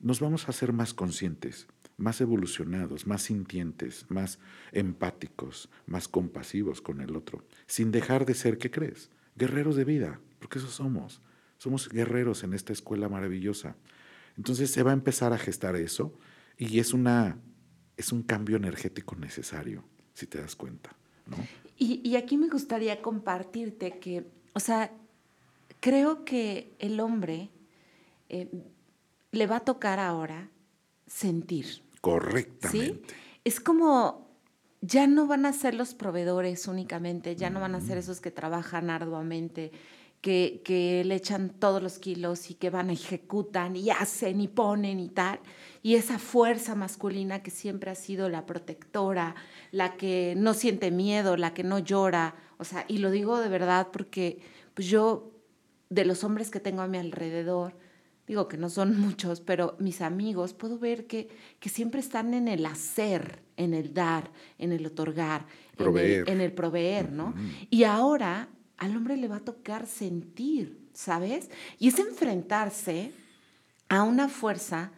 [0.00, 1.66] nos vamos a ser más conscientes,
[1.98, 4.38] más evolucionados, más sintientes, más
[4.72, 9.10] empáticos, más compasivos con el otro, sin dejar de ser, ¿qué crees?
[9.36, 11.20] Guerreros de vida, porque eso somos.
[11.58, 13.76] Somos guerreros en esta escuela maravillosa.
[14.38, 16.18] Entonces se va a empezar a gestar eso
[16.56, 17.36] y es, una,
[17.98, 20.96] es un cambio energético necesario, si te das cuenta.
[21.26, 21.36] ¿no?
[21.80, 24.90] Y, aquí me gustaría compartirte que, o sea,
[25.78, 27.50] creo que el hombre
[28.28, 28.48] eh,
[29.30, 30.50] le va a tocar ahora
[31.06, 31.84] sentir.
[32.00, 32.94] Correctamente.
[33.06, 33.14] ¿sí?
[33.44, 34.28] Es como,
[34.80, 38.32] ya no van a ser los proveedores únicamente, ya no van a ser esos que
[38.32, 39.70] trabajan arduamente,
[40.20, 44.98] que, que, le echan todos los kilos y que van, ejecutan y hacen y ponen
[44.98, 45.38] y tal.
[45.82, 49.34] Y esa fuerza masculina que siempre ha sido la protectora,
[49.70, 52.34] la que no siente miedo, la que no llora.
[52.58, 54.40] O sea, y lo digo de verdad porque
[54.74, 55.32] pues yo,
[55.90, 57.74] de los hombres que tengo a mi alrededor,
[58.26, 62.46] digo que no son muchos, pero mis amigos, puedo ver que, que siempre están en
[62.46, 65.46] el hacer, en el dar, en el otorgar,
[65.78, 67.34] En, el, en el proveer, ¿no?
[67.70, 71.50] Y ahora al hombre le va a tocar sentir, ¿sabes?
[71.78, 73.12] Y es enfrentarse
[73.88, 74.92] a una fuerza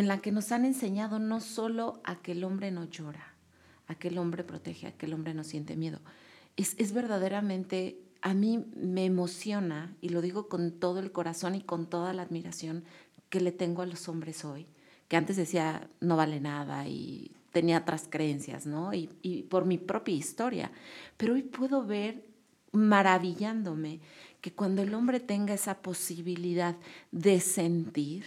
[0.00, 3.34] en la que nos han enseñado no solo a que el hombre no llora,
[3.86, 6.00] a que el hombre protege, a que el hombre no siente miedo.
[6.56, 11.60] Es, es verdaderamente, a mí me emociona, y lo digo con todo el corazón y
[11.60, 12.84] con toda la admiración
[13.28, 14.66] que le tengo a los hombres hoy,
[15.08, 18.94] que antes decía no vale nada y tenía otras creencias, ¿no?
[18.94, 20.72] Y, y por mi propia historia.
[21.16, 22.24] Pero hoy puedo ver
[22.72, 24.00] maravillándome
[24.40, 26.76] que cuando el hombre tenga esa posibilidad
[27.12, 28.24] de sentir,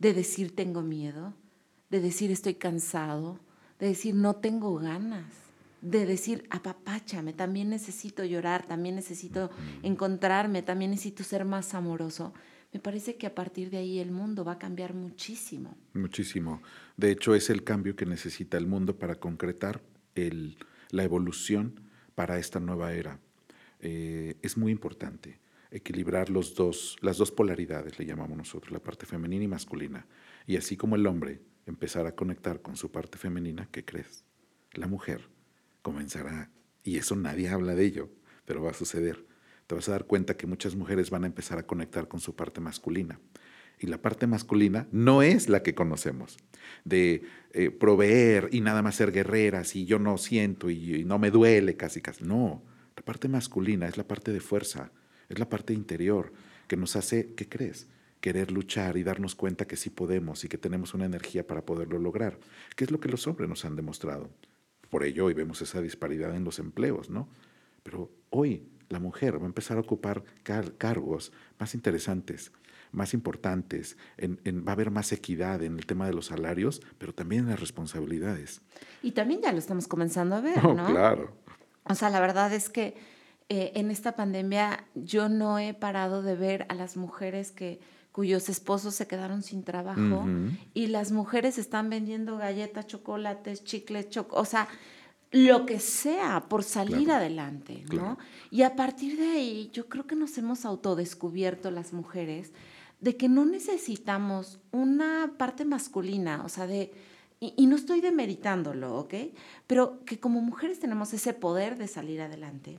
[0.00, 1.34] de decir tengo miedo,
[1.90, 3.38] de decir estoy cansado,
[3.78, 5.32] de decir no tengo ganas,
[5.82, 9.50] de decir apapáchame, también necesito llorar, también necesito
[9.82, 12.32] encontrarme, también necesito ser más amoroso,
[12.72, 15.76] me parece que a partir de ahí el mundo va a cambiar muchísimo.
[15.92, 16.62] Muchísimo.
[16.96, 19.82] De hecho, es el cambio que necesita el mundo para concretar
[20.14, 20.56] el,
[20.90, 21.80] la evolución
[22.14, 23.18] para esta nueva era.
[23.80, 25.40] Eh, es muy importante
[25.70, 30.06] equilibrar los dos, las dos polaridades, le llamamos nosotros, la parte femenina y masculina.
[30.46, 34.24] Y así como el hombre empezar a conectar con su parte femenina, ¿qué crees?
[34.72, 35.28] La mujer
[35.82, 36.50] comenzará,
[36.82, 38.10] y eso nadie habla de ello,
[38.44, 39.24] pero va a suceder.
[39.66, 42.34] Te vas a dar cuenta que muchas mujeres van a empezar a conectar con su
[42.34, 43.20] parte masculina.
[43.78, 46.36] Y la parte masculina no es la que conocemos,
[46.84, 51.30] de eh, proveer y nada más ser guerreras y yo no siento y no me
[51.30, 52.24] duele casi casi.
[52.24, 52.62] No,
[52.96, 54.92] la parte masculina es la parte de fuerza,
[55.30, 56.32] es la parte interior
[56.68, 57.88] que nos hace, ¿qué crees?
[58.20, 61.98] Querer luchar y darnos cuenta que sí podemos y que tenemos una energía para poderlo
[61.98, 62.38] lograr,
[62.76, 64.28] que es lo que los hombres nos han demostrado.
[64.90, 67.28] Por ello hoy vemos esa disparidad en los empleos, ¿no?
[67.82, 70.24] Pero hoy la mujer va a empezar a ocupar
[70.76, 72.52] cargos más interesantes,
[72.92, 77.44] más importantes, va a haber más equidad en el tema de los salarios, pero también
[77.44, 78.62] en las responsabilidades.
[79.00, 80.86] Y también ya lo estamos comenzando a ver, ¿no?
[80.86, 81.36] claro.
[81.84, 82.94] O sea, la verdad es que
[83.52, 87.80] eh, en esta pandemia yo no he parado de ver a las mujeres que
[88.12, 90.24] cuyos esposos se quedaron sin trabajo
[90.72, 94.68] y las mujeres están vendiendo galletas, chocolates, chicles, o sea,
[95.32, 98.18] lo que sea por salir adelante, ¿no?
[98.52, 102.52] Y a partir de ahí yo creo que nos hemos autodescubierto las mujeres
[103.00, 106.92] de que no necesitamos una parte masculina, o sea, de
[107.40, 109.14] y, y, no estoy demeritándolo, ¿ok?
[109.66, 112.78] Pero que como mujeres tenemos ese poder de salir adelante.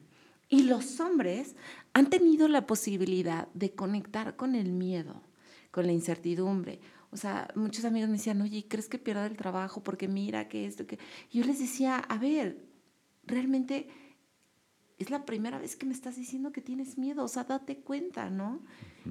[0.52, 1.56] Y los hombres
[1.94, 5.24] han tenido la posibilidad de conectar con el miedo,
[5.72, 6.82] con la incertidumbre.
[7.10, 9.82] O sea, muchos amigos me decían, oye, ¿crees que pierda el trabajo?
[9.82, 11.00] Porque mira que esto, que...
[11.32, 12.66] yo les decía, a ver,
[13.24, 13.88] realmente
[14.98, 18.30] es la primera vez que me estás diciendo que tienes miedo, o sea, date cuenta,
[18.30, 18.62] ¿no?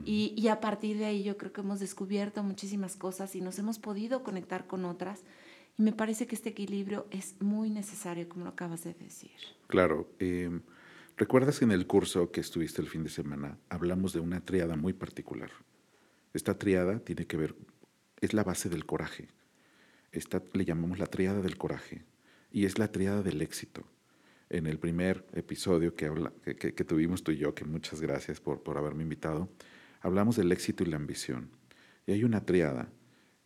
[0.05, 3.59] y, y, a partir de ahí yo creo que hemos descubierto muchísimas cosas y nos
[3.59, 5.25] hemos podido conectar con otras.
[5.79, 9.33] Y me parece que este equilibrio es muy necesario, como lo acabas de decir.
[9.69, 10.07] Claro.
[10.19, 10.61] Eh
[11.21, 14.75] ¿Recuerdas que en el curso que estuviste el fin de semana hablamos de una triada
[14.75, 15.51] muy particular?
[16.33, 17.55] Esta triada tiene que ver,
[18.23, 19.29] es la base del coraje.
[20.13, 22.07] Esta le llamamos la triada del coraje
[22.51, 23.85] y es la triada del éxito.
[24.49, 28.63] En el primer episodio que, habla, que, tuvimos tú y yo, que muchas gracias por,
[28.63, 29.51] por haberme invitado,
[30.01, 31.51] hablamos del éxito y la ambición.
[32.07, 32.89] Y hay una triada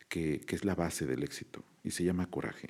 [0.08, 2.68] que, que es la base del éxito y se llama coraje.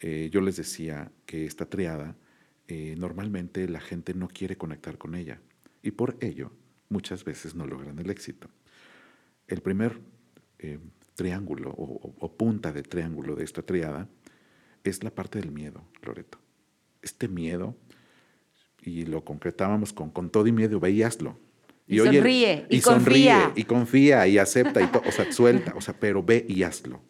[0.00, 2.16] Eh, yo les decía que esta triada
[2.74, 5.42] eh, normalmente la gente no quiere conectar con ella
[5.82, 6.52] y por ello
[6.88, 8.48] muchas veces no logran el éxito.
[9.46, 10.00] El primer
[10.58, 10.78] eh,
[11.14, 14.08] triángulo o, punta de triángulo de esta triada
[14.84, 16.38] es la parte del miedo, Loreto.
[17.02, 17.76] Este miedo,
[18.80, 21.38] y lo concretábamos con, con todo y miedo, veíaslo.
[21.86, 26.22] Y, sonríe, y, sonríe, y confía, y acepta, y o sea, suelta, o sea, pero
[26.22, 27.02] ve y hazlo.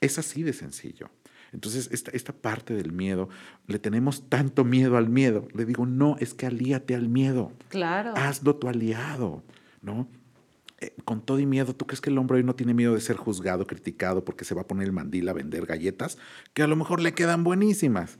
[0.00, 1.10] Es así de sencillo.
[1.56, 3.30] Entonces, esta, esta parte del miedo,
[3.66, 5.48] le tenemos tanto miedo al miedo.
[5.54, 7.50] Le digo, no, es que alíate al miedo.
[7.70, 8.12] Claro.
[8.14, 9.42] Hazlo tu aliado,
[9.80, 10.06] ¿no?
[10.80, 13.00] Eh, con todo y miedo, ¿tú crees que el hombre hoy no tiene miedo de
[13.00, 16.18] ser juzgado, criticado, porque se va a poner el mandil a vender galletas
[16.52, 18.18] que a lo mejor le quedan buenísimas?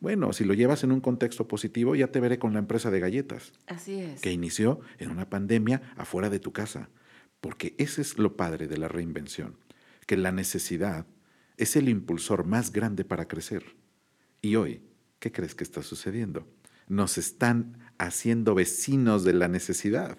[0.00, 3.00] Bueno, si lo llevas en un contexto positivo, ya te veré con la empresa de
[3.00, 3.52] galletas.
[3.66, 4.22] Así es.
[4.22, 6.88] Que inició en una pandemia afuera de tu casa.
[7.42, 9.56] Porque ese es lo padre de la reinvención,
[10.06, 11.04] que la necesidad
[11.58, 13.76] es el impulsor más grande para crecer.
[14.40, 14.80] Y hoy,
[15.18, 16.46] ¿qué crees que está sucediendo?
[16.86, 20.16] Nos están haciendo vecinos de la necesidad.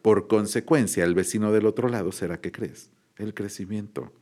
[0.00, 2.90] Por consecuencia, el vecino del otro lado será, ¿qué crees?
[3.16, 4.12] El crecimiento.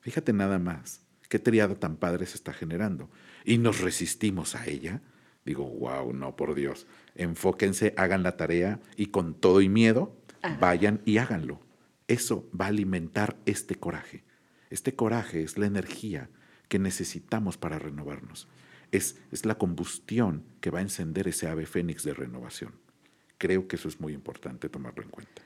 [0.00, 3.08] Fíjate nada más, qué triada tan padre se está generando.
[3.44, 5.00] Y nos resistimos a ella.
[5.44, 6.86] Digo, wow, no, por Dios.
[7.14, 10.14] Enfóquense, hagan la tarea y con todo y miedo,
[10.60, 11.60] vayan y háganlo.
[12.08, 14.24] Eso va a alimentar este coraje.
[14.70, 16.30] Este coraje es la energía
[16.68, 18.48] que necesitamos para renovarnos.
[18.92, 22.74] Es, es la combustión que va a encender ese ave fénix de renovación.
[23.38, 25.42] Creo que eso es muy importante tomarlo en cuenta.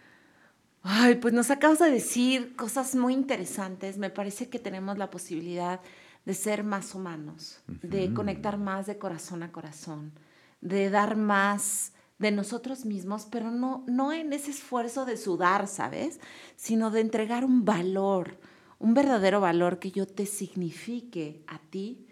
[0.82, 3.98] Ay, pues nos acabas de decir cosas muy interesantes.
[3.98, 5.80] Me parece que tenemos la posibilidad
[6.24, 10.12] de ser más humanos, de conectar más de corazón a corazón,
[10.60, 16.20] de dar más de nosotros mismos, pero no, no en ese esfuerzo de sudar, ¿sabes?
[16.56, 18.38] Sino de entregar un valor,
[18.82, 22.04] un verdadero valor que yo te signifique a ti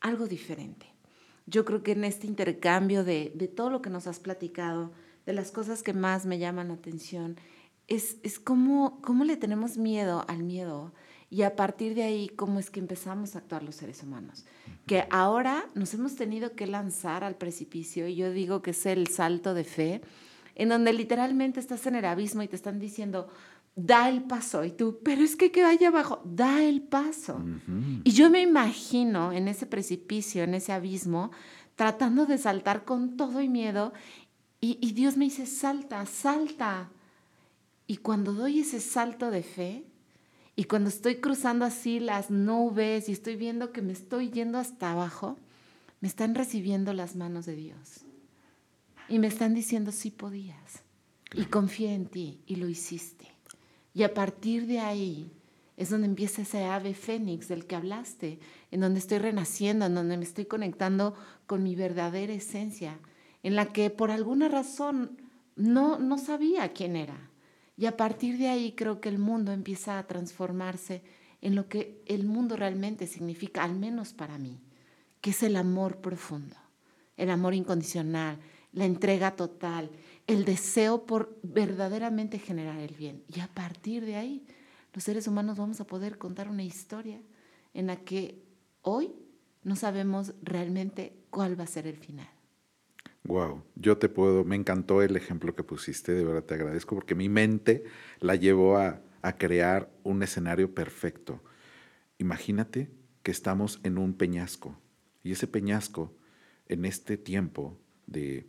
[0.00, 0.86] algo diferente.
[1.46, 4.92] Yo creo que en este intercambio de, todo lo que nos has platicado,
[5.24, 7.36] de las cosas que más me llaman la atención,
[7.86, 10.92] es, es cómo, cómo le tenemos miedo al miedo
[11.30, 14.44] y a partir de ahí cómo es que empezamos a actuar los seres humanos.
[14.86, 19.06] Que ahora nos hemos tenido que lanzar al precipicio y yo digo que es el
[19.06, 20.02] salto de fe
[20.58, 23.28] en donde literalmente estás en el abismo y te están diciendo,
[23.78, 24.64] da el paso.
[24.64, 27.40] Y tú, pero es que queda allá abajo, da el paso.
[28.02, 31.30] Y yo me imagino en ese precipicio, en ese abismo,
[31.76, 33.92] tratando de saltar con todo y miedo.
[34.60, 36.90] Y, y Dios me dice, salta, salta.
[37.86, 39.84] Y cuando doy ese salto de fe,
[40.56, 44.90] y cuando estoy cruzando así las nubes y estoy viendo que me estoy yendo hasta
[44.90, 45.38] abajo,
[46.00, 48.04] me están recibiendo las manos de Dios.
[49.08, 50.82] Y me están diciendo, sí podías.
[51.32, 53.37] Y confié en ti y lo hiciste.
[53.94, 55.32] Y a partir de ahí
[55.76, 60.16] es donde empieza ese ave fénix del que hablaste, en donde estoy renaciendo, en donde
[60.16, 61.14] me estoy conectando
[61.46, 62.98] con mi verdadera esencia,
[63.42, 65.20] en la que por alguna razón
[65.54, 67.30] no, no sabía quién era.
[67.76, 71.02] Y a partir de ahí creo que el mundo empieza a transformarse
[71.40, 74.60] en lo que el mundo realmente significa, al menos para mí,
[75.20, 76.56] que es el amor profundo,
[77.16, 78.38] el amor incondicional,
[78.72, 79.90] la entrega total,
[80.28, 83.24] el deseo por verdaderamente generar el bien.
[83.34, 84.46] Y a partir de ahí,
[84.92, 87.20] los seres humanos vamos a poder contar una historia
[87.74, 88.44] en la que
[88.82, 89.14] hoy
[89.64, 92.28] no sabemos realmente cuál va a ser el final.
[93.24, 97.14] Wow, yo te puedo, me encantó el ejemplo que pusiste, de verdad te agradezco porque
[97.14, 97.84] mi mente
[98.20, 99.02] la llevó a,
[99.36, 101.42] crear un escenario perfecto.
[102.16, 102.90] Imagínate
[103.22, 104.78] que estamos en un peñasco
[105.22, 106.14] y ese peñasco
[106.66, 108.46] en este tiempo de,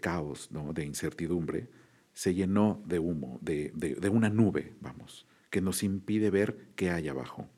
[0.00, 0.72] caos, ¿no?
[0.72, 1.68] de incertidumbre,
[2.12, 7.08] se llenó de humo, de, de una nube, vamos, que nos impide ver qué hay
[7.08, 7.48] abajo.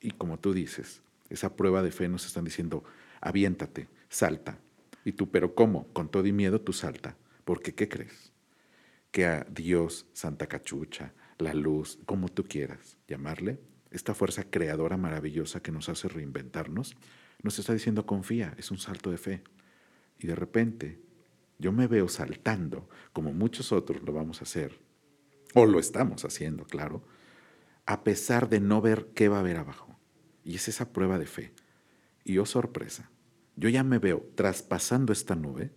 [0.00, 2.84] Y como tú dices, esa prueba de fe nos están diciendo,
[3.20, 4.60] aviéntate, salta,
[5.08, 5.86] y tú, pero ¿cómo?
[5.94, 7.16] Con todo y miedo tú salta.
[7.44, 8.32] Porque ¿qué crees?
[9.10, 13.58] Que a Dios, Santa Cachucha, la luz, como tú quieras llamarle,
[13.90, 16.94] esta fuerza creadora maravillosa que nos hace reinventarnos,
[17.42, 19.42] nos está diciendo confía, es un salto de fe.
[20.18, 21.00] Y de repente
[21.58, 24.78] yo me veo saltando, como muchos otros lo vamos a hacer,
[25.54, 27.02] o lo estamos haciendo, claro,
[27.86, 29.98] a pesar de no ver qué va a haber abajo.
[30.44, 31.52] Y es esa prueba de fe.
[32.24, 33.10] Y oh sorpresa,
[33.56, 35.72] yo ya me veo traspasando esta nube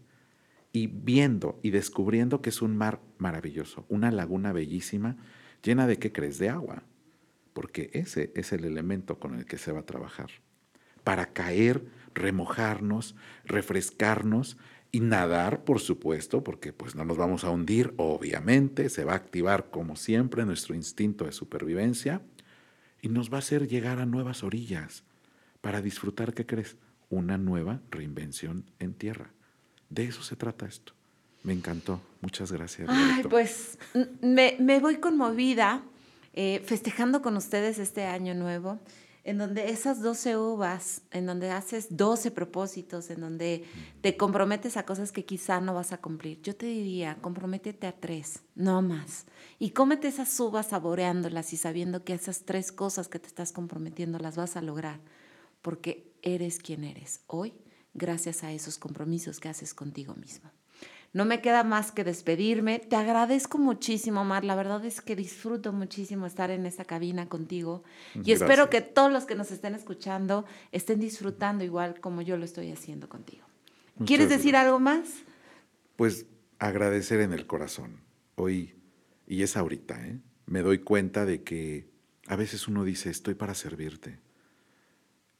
[0.71, 5.17] y viendo y descubriendo que es un mar maravilloso, una laguna bellísima,
[5.63, 6.84] llena de qué crees, de agua,
[7.53, 10.29] porque ese es el elemento con el que se va a trabajar,
[11.03, 13.15] para caer, remojarnos,
[13.45, 14.57] refrescarnos
[14.92, 19.18] y nadar, por supuesto, porque pues no nos vamos a hundir, obviamente, se va a
[19.18, 22.22] activar como siempre nuestro instinto de supervivencia
[23.02, 25.04] y nos va a hacer llegar a nuevas orillas
[25.62, 26.76] para disfrutar, ¿qué crees?
[27.12, 29.30] una nueva reinvención en tierra.
[29.89, 30.94] De eso se trata esto.
[31.44, 32.02] Me encantó.
[32.22, 32.88] Muchas gracias.
[32.89, 33.78] Ay, pues
[34.22, 35.84] me, voy conmovida
[36.34, 38.80] eh, festejando con ustedes este año nuevo,
[39.24, 43.65] en donde esas 12 uvas, en donde haces 12 propósitos, en donde
[44.01, 46.41] te comprometes a cosas que quizá no vas a cumplir.
[46.41, 49.26] Yo te diría, comprométete a tres, no más.
[49.59, 54.17] Y cómete esas uvas saboreándolas y sabiendo que esas tres cosas que te estás comprometiendo
[54.19, 54.99] las vas a lograr
[55.61, 57.53] porque eres quien eres hoy
[57.93, 60.49] gracias a esos compromisos que haces contigo mismo.
[61.14, 62.80] No me queda más que despedirme.
[62.80, 64.45] Te agradezco muchísimo, Mar.
[64.45, 67.84] La verdad es que disfruto muchísimo estar en esta cabina contigo.
[68.24, 72.45] Y espero que todos los que nos estén escuchando estén disfrutando igual como yo lo
[72.45, 73.45] estoy haciendo contigo.
[74.05, 75.07] ¿Quieres decir algo más?
[75.97, 76.26] Pues
[76.59, 78.01] agradecer en el corazón.
[78.36, 78.76] Hoy,
[79.28, 80.20] y es ahorita, ¿eh?
[80.45, 81.89] me doy cuenta de que
[82.28, 84.20] a veces uno dice, estoy para servirte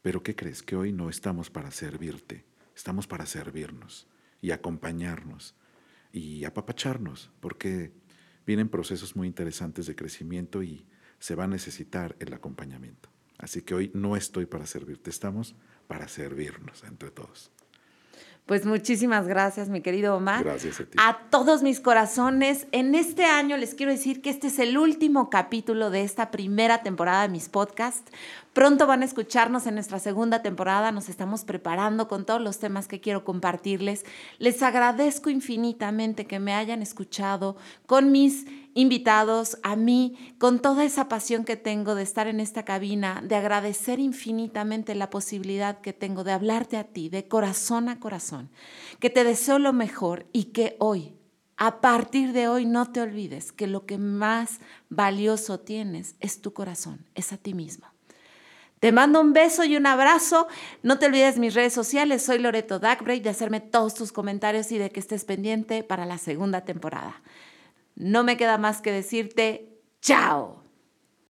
[0.01, 0.63] pero ¿qué crees?
[0.63, 2.45] Que hoy no estamos para servirte,
[2.76, 4.07] estamos para servirnos
[4.41, 5.55] y acompañarnos
[6.12, 7.91] y apapacharnos, porque
[8.45, 10.86] vienen procesos muy interesantes de crecimiento y
[11.20, 13.09] se va a necesitar el acompañamiento.
[13.38, 15.55] Así que hoy no estoy para servirte, estamos
[15.88, 17.51] para servirnos entre todos.
[18.52, 20.43] Pues muchísimas gracias, mi querido Omar.
[20.43, 20.97] Gracias a ti.
[20.97, 25.30] A todos mis corazones, en este año les quiero decir que este es el último
[25.30, 28.12] capítulo de esta primera temporada de mis podcasts.
[28.52, 32.89] Pronto van a escucharnos en nuestra segunda temporada, nos estamos preparando con todos los temas
[32.89, 34.04] que quiero compartirles.
[34.38, 41.09] Les agradezco infinitamente que me hayan escuchado con mis invitados, a mí, con toda esa
[41.09, 46.24] pasión que tengo de estar en esta cabina, de agradecer infinitamente la posibilidad que tengo
[46.24, 48.49] de hablarte a ti de corazón a corazón,
[48.99, 51.13] que te deseo lo mejor y que hoy,
[51.57, 54.59] a partir de hoy, no te olvides que lo que más
[54.89, 57.88] valioso tienes es tu corazón, es a ti mismo.
[58.82, 60.47] Te mando un beso y un abrazo.
[60.82, 62.24] No te olvides mis redes sociales.
[62.24, 66.17] Soy Loreto Dagbreak de hacerme todos tus comentarios y de que estés pendiente para la
[66.17, 67.22] segunda temporada.
[68.02, 70.61] No me queda más que decirte chao.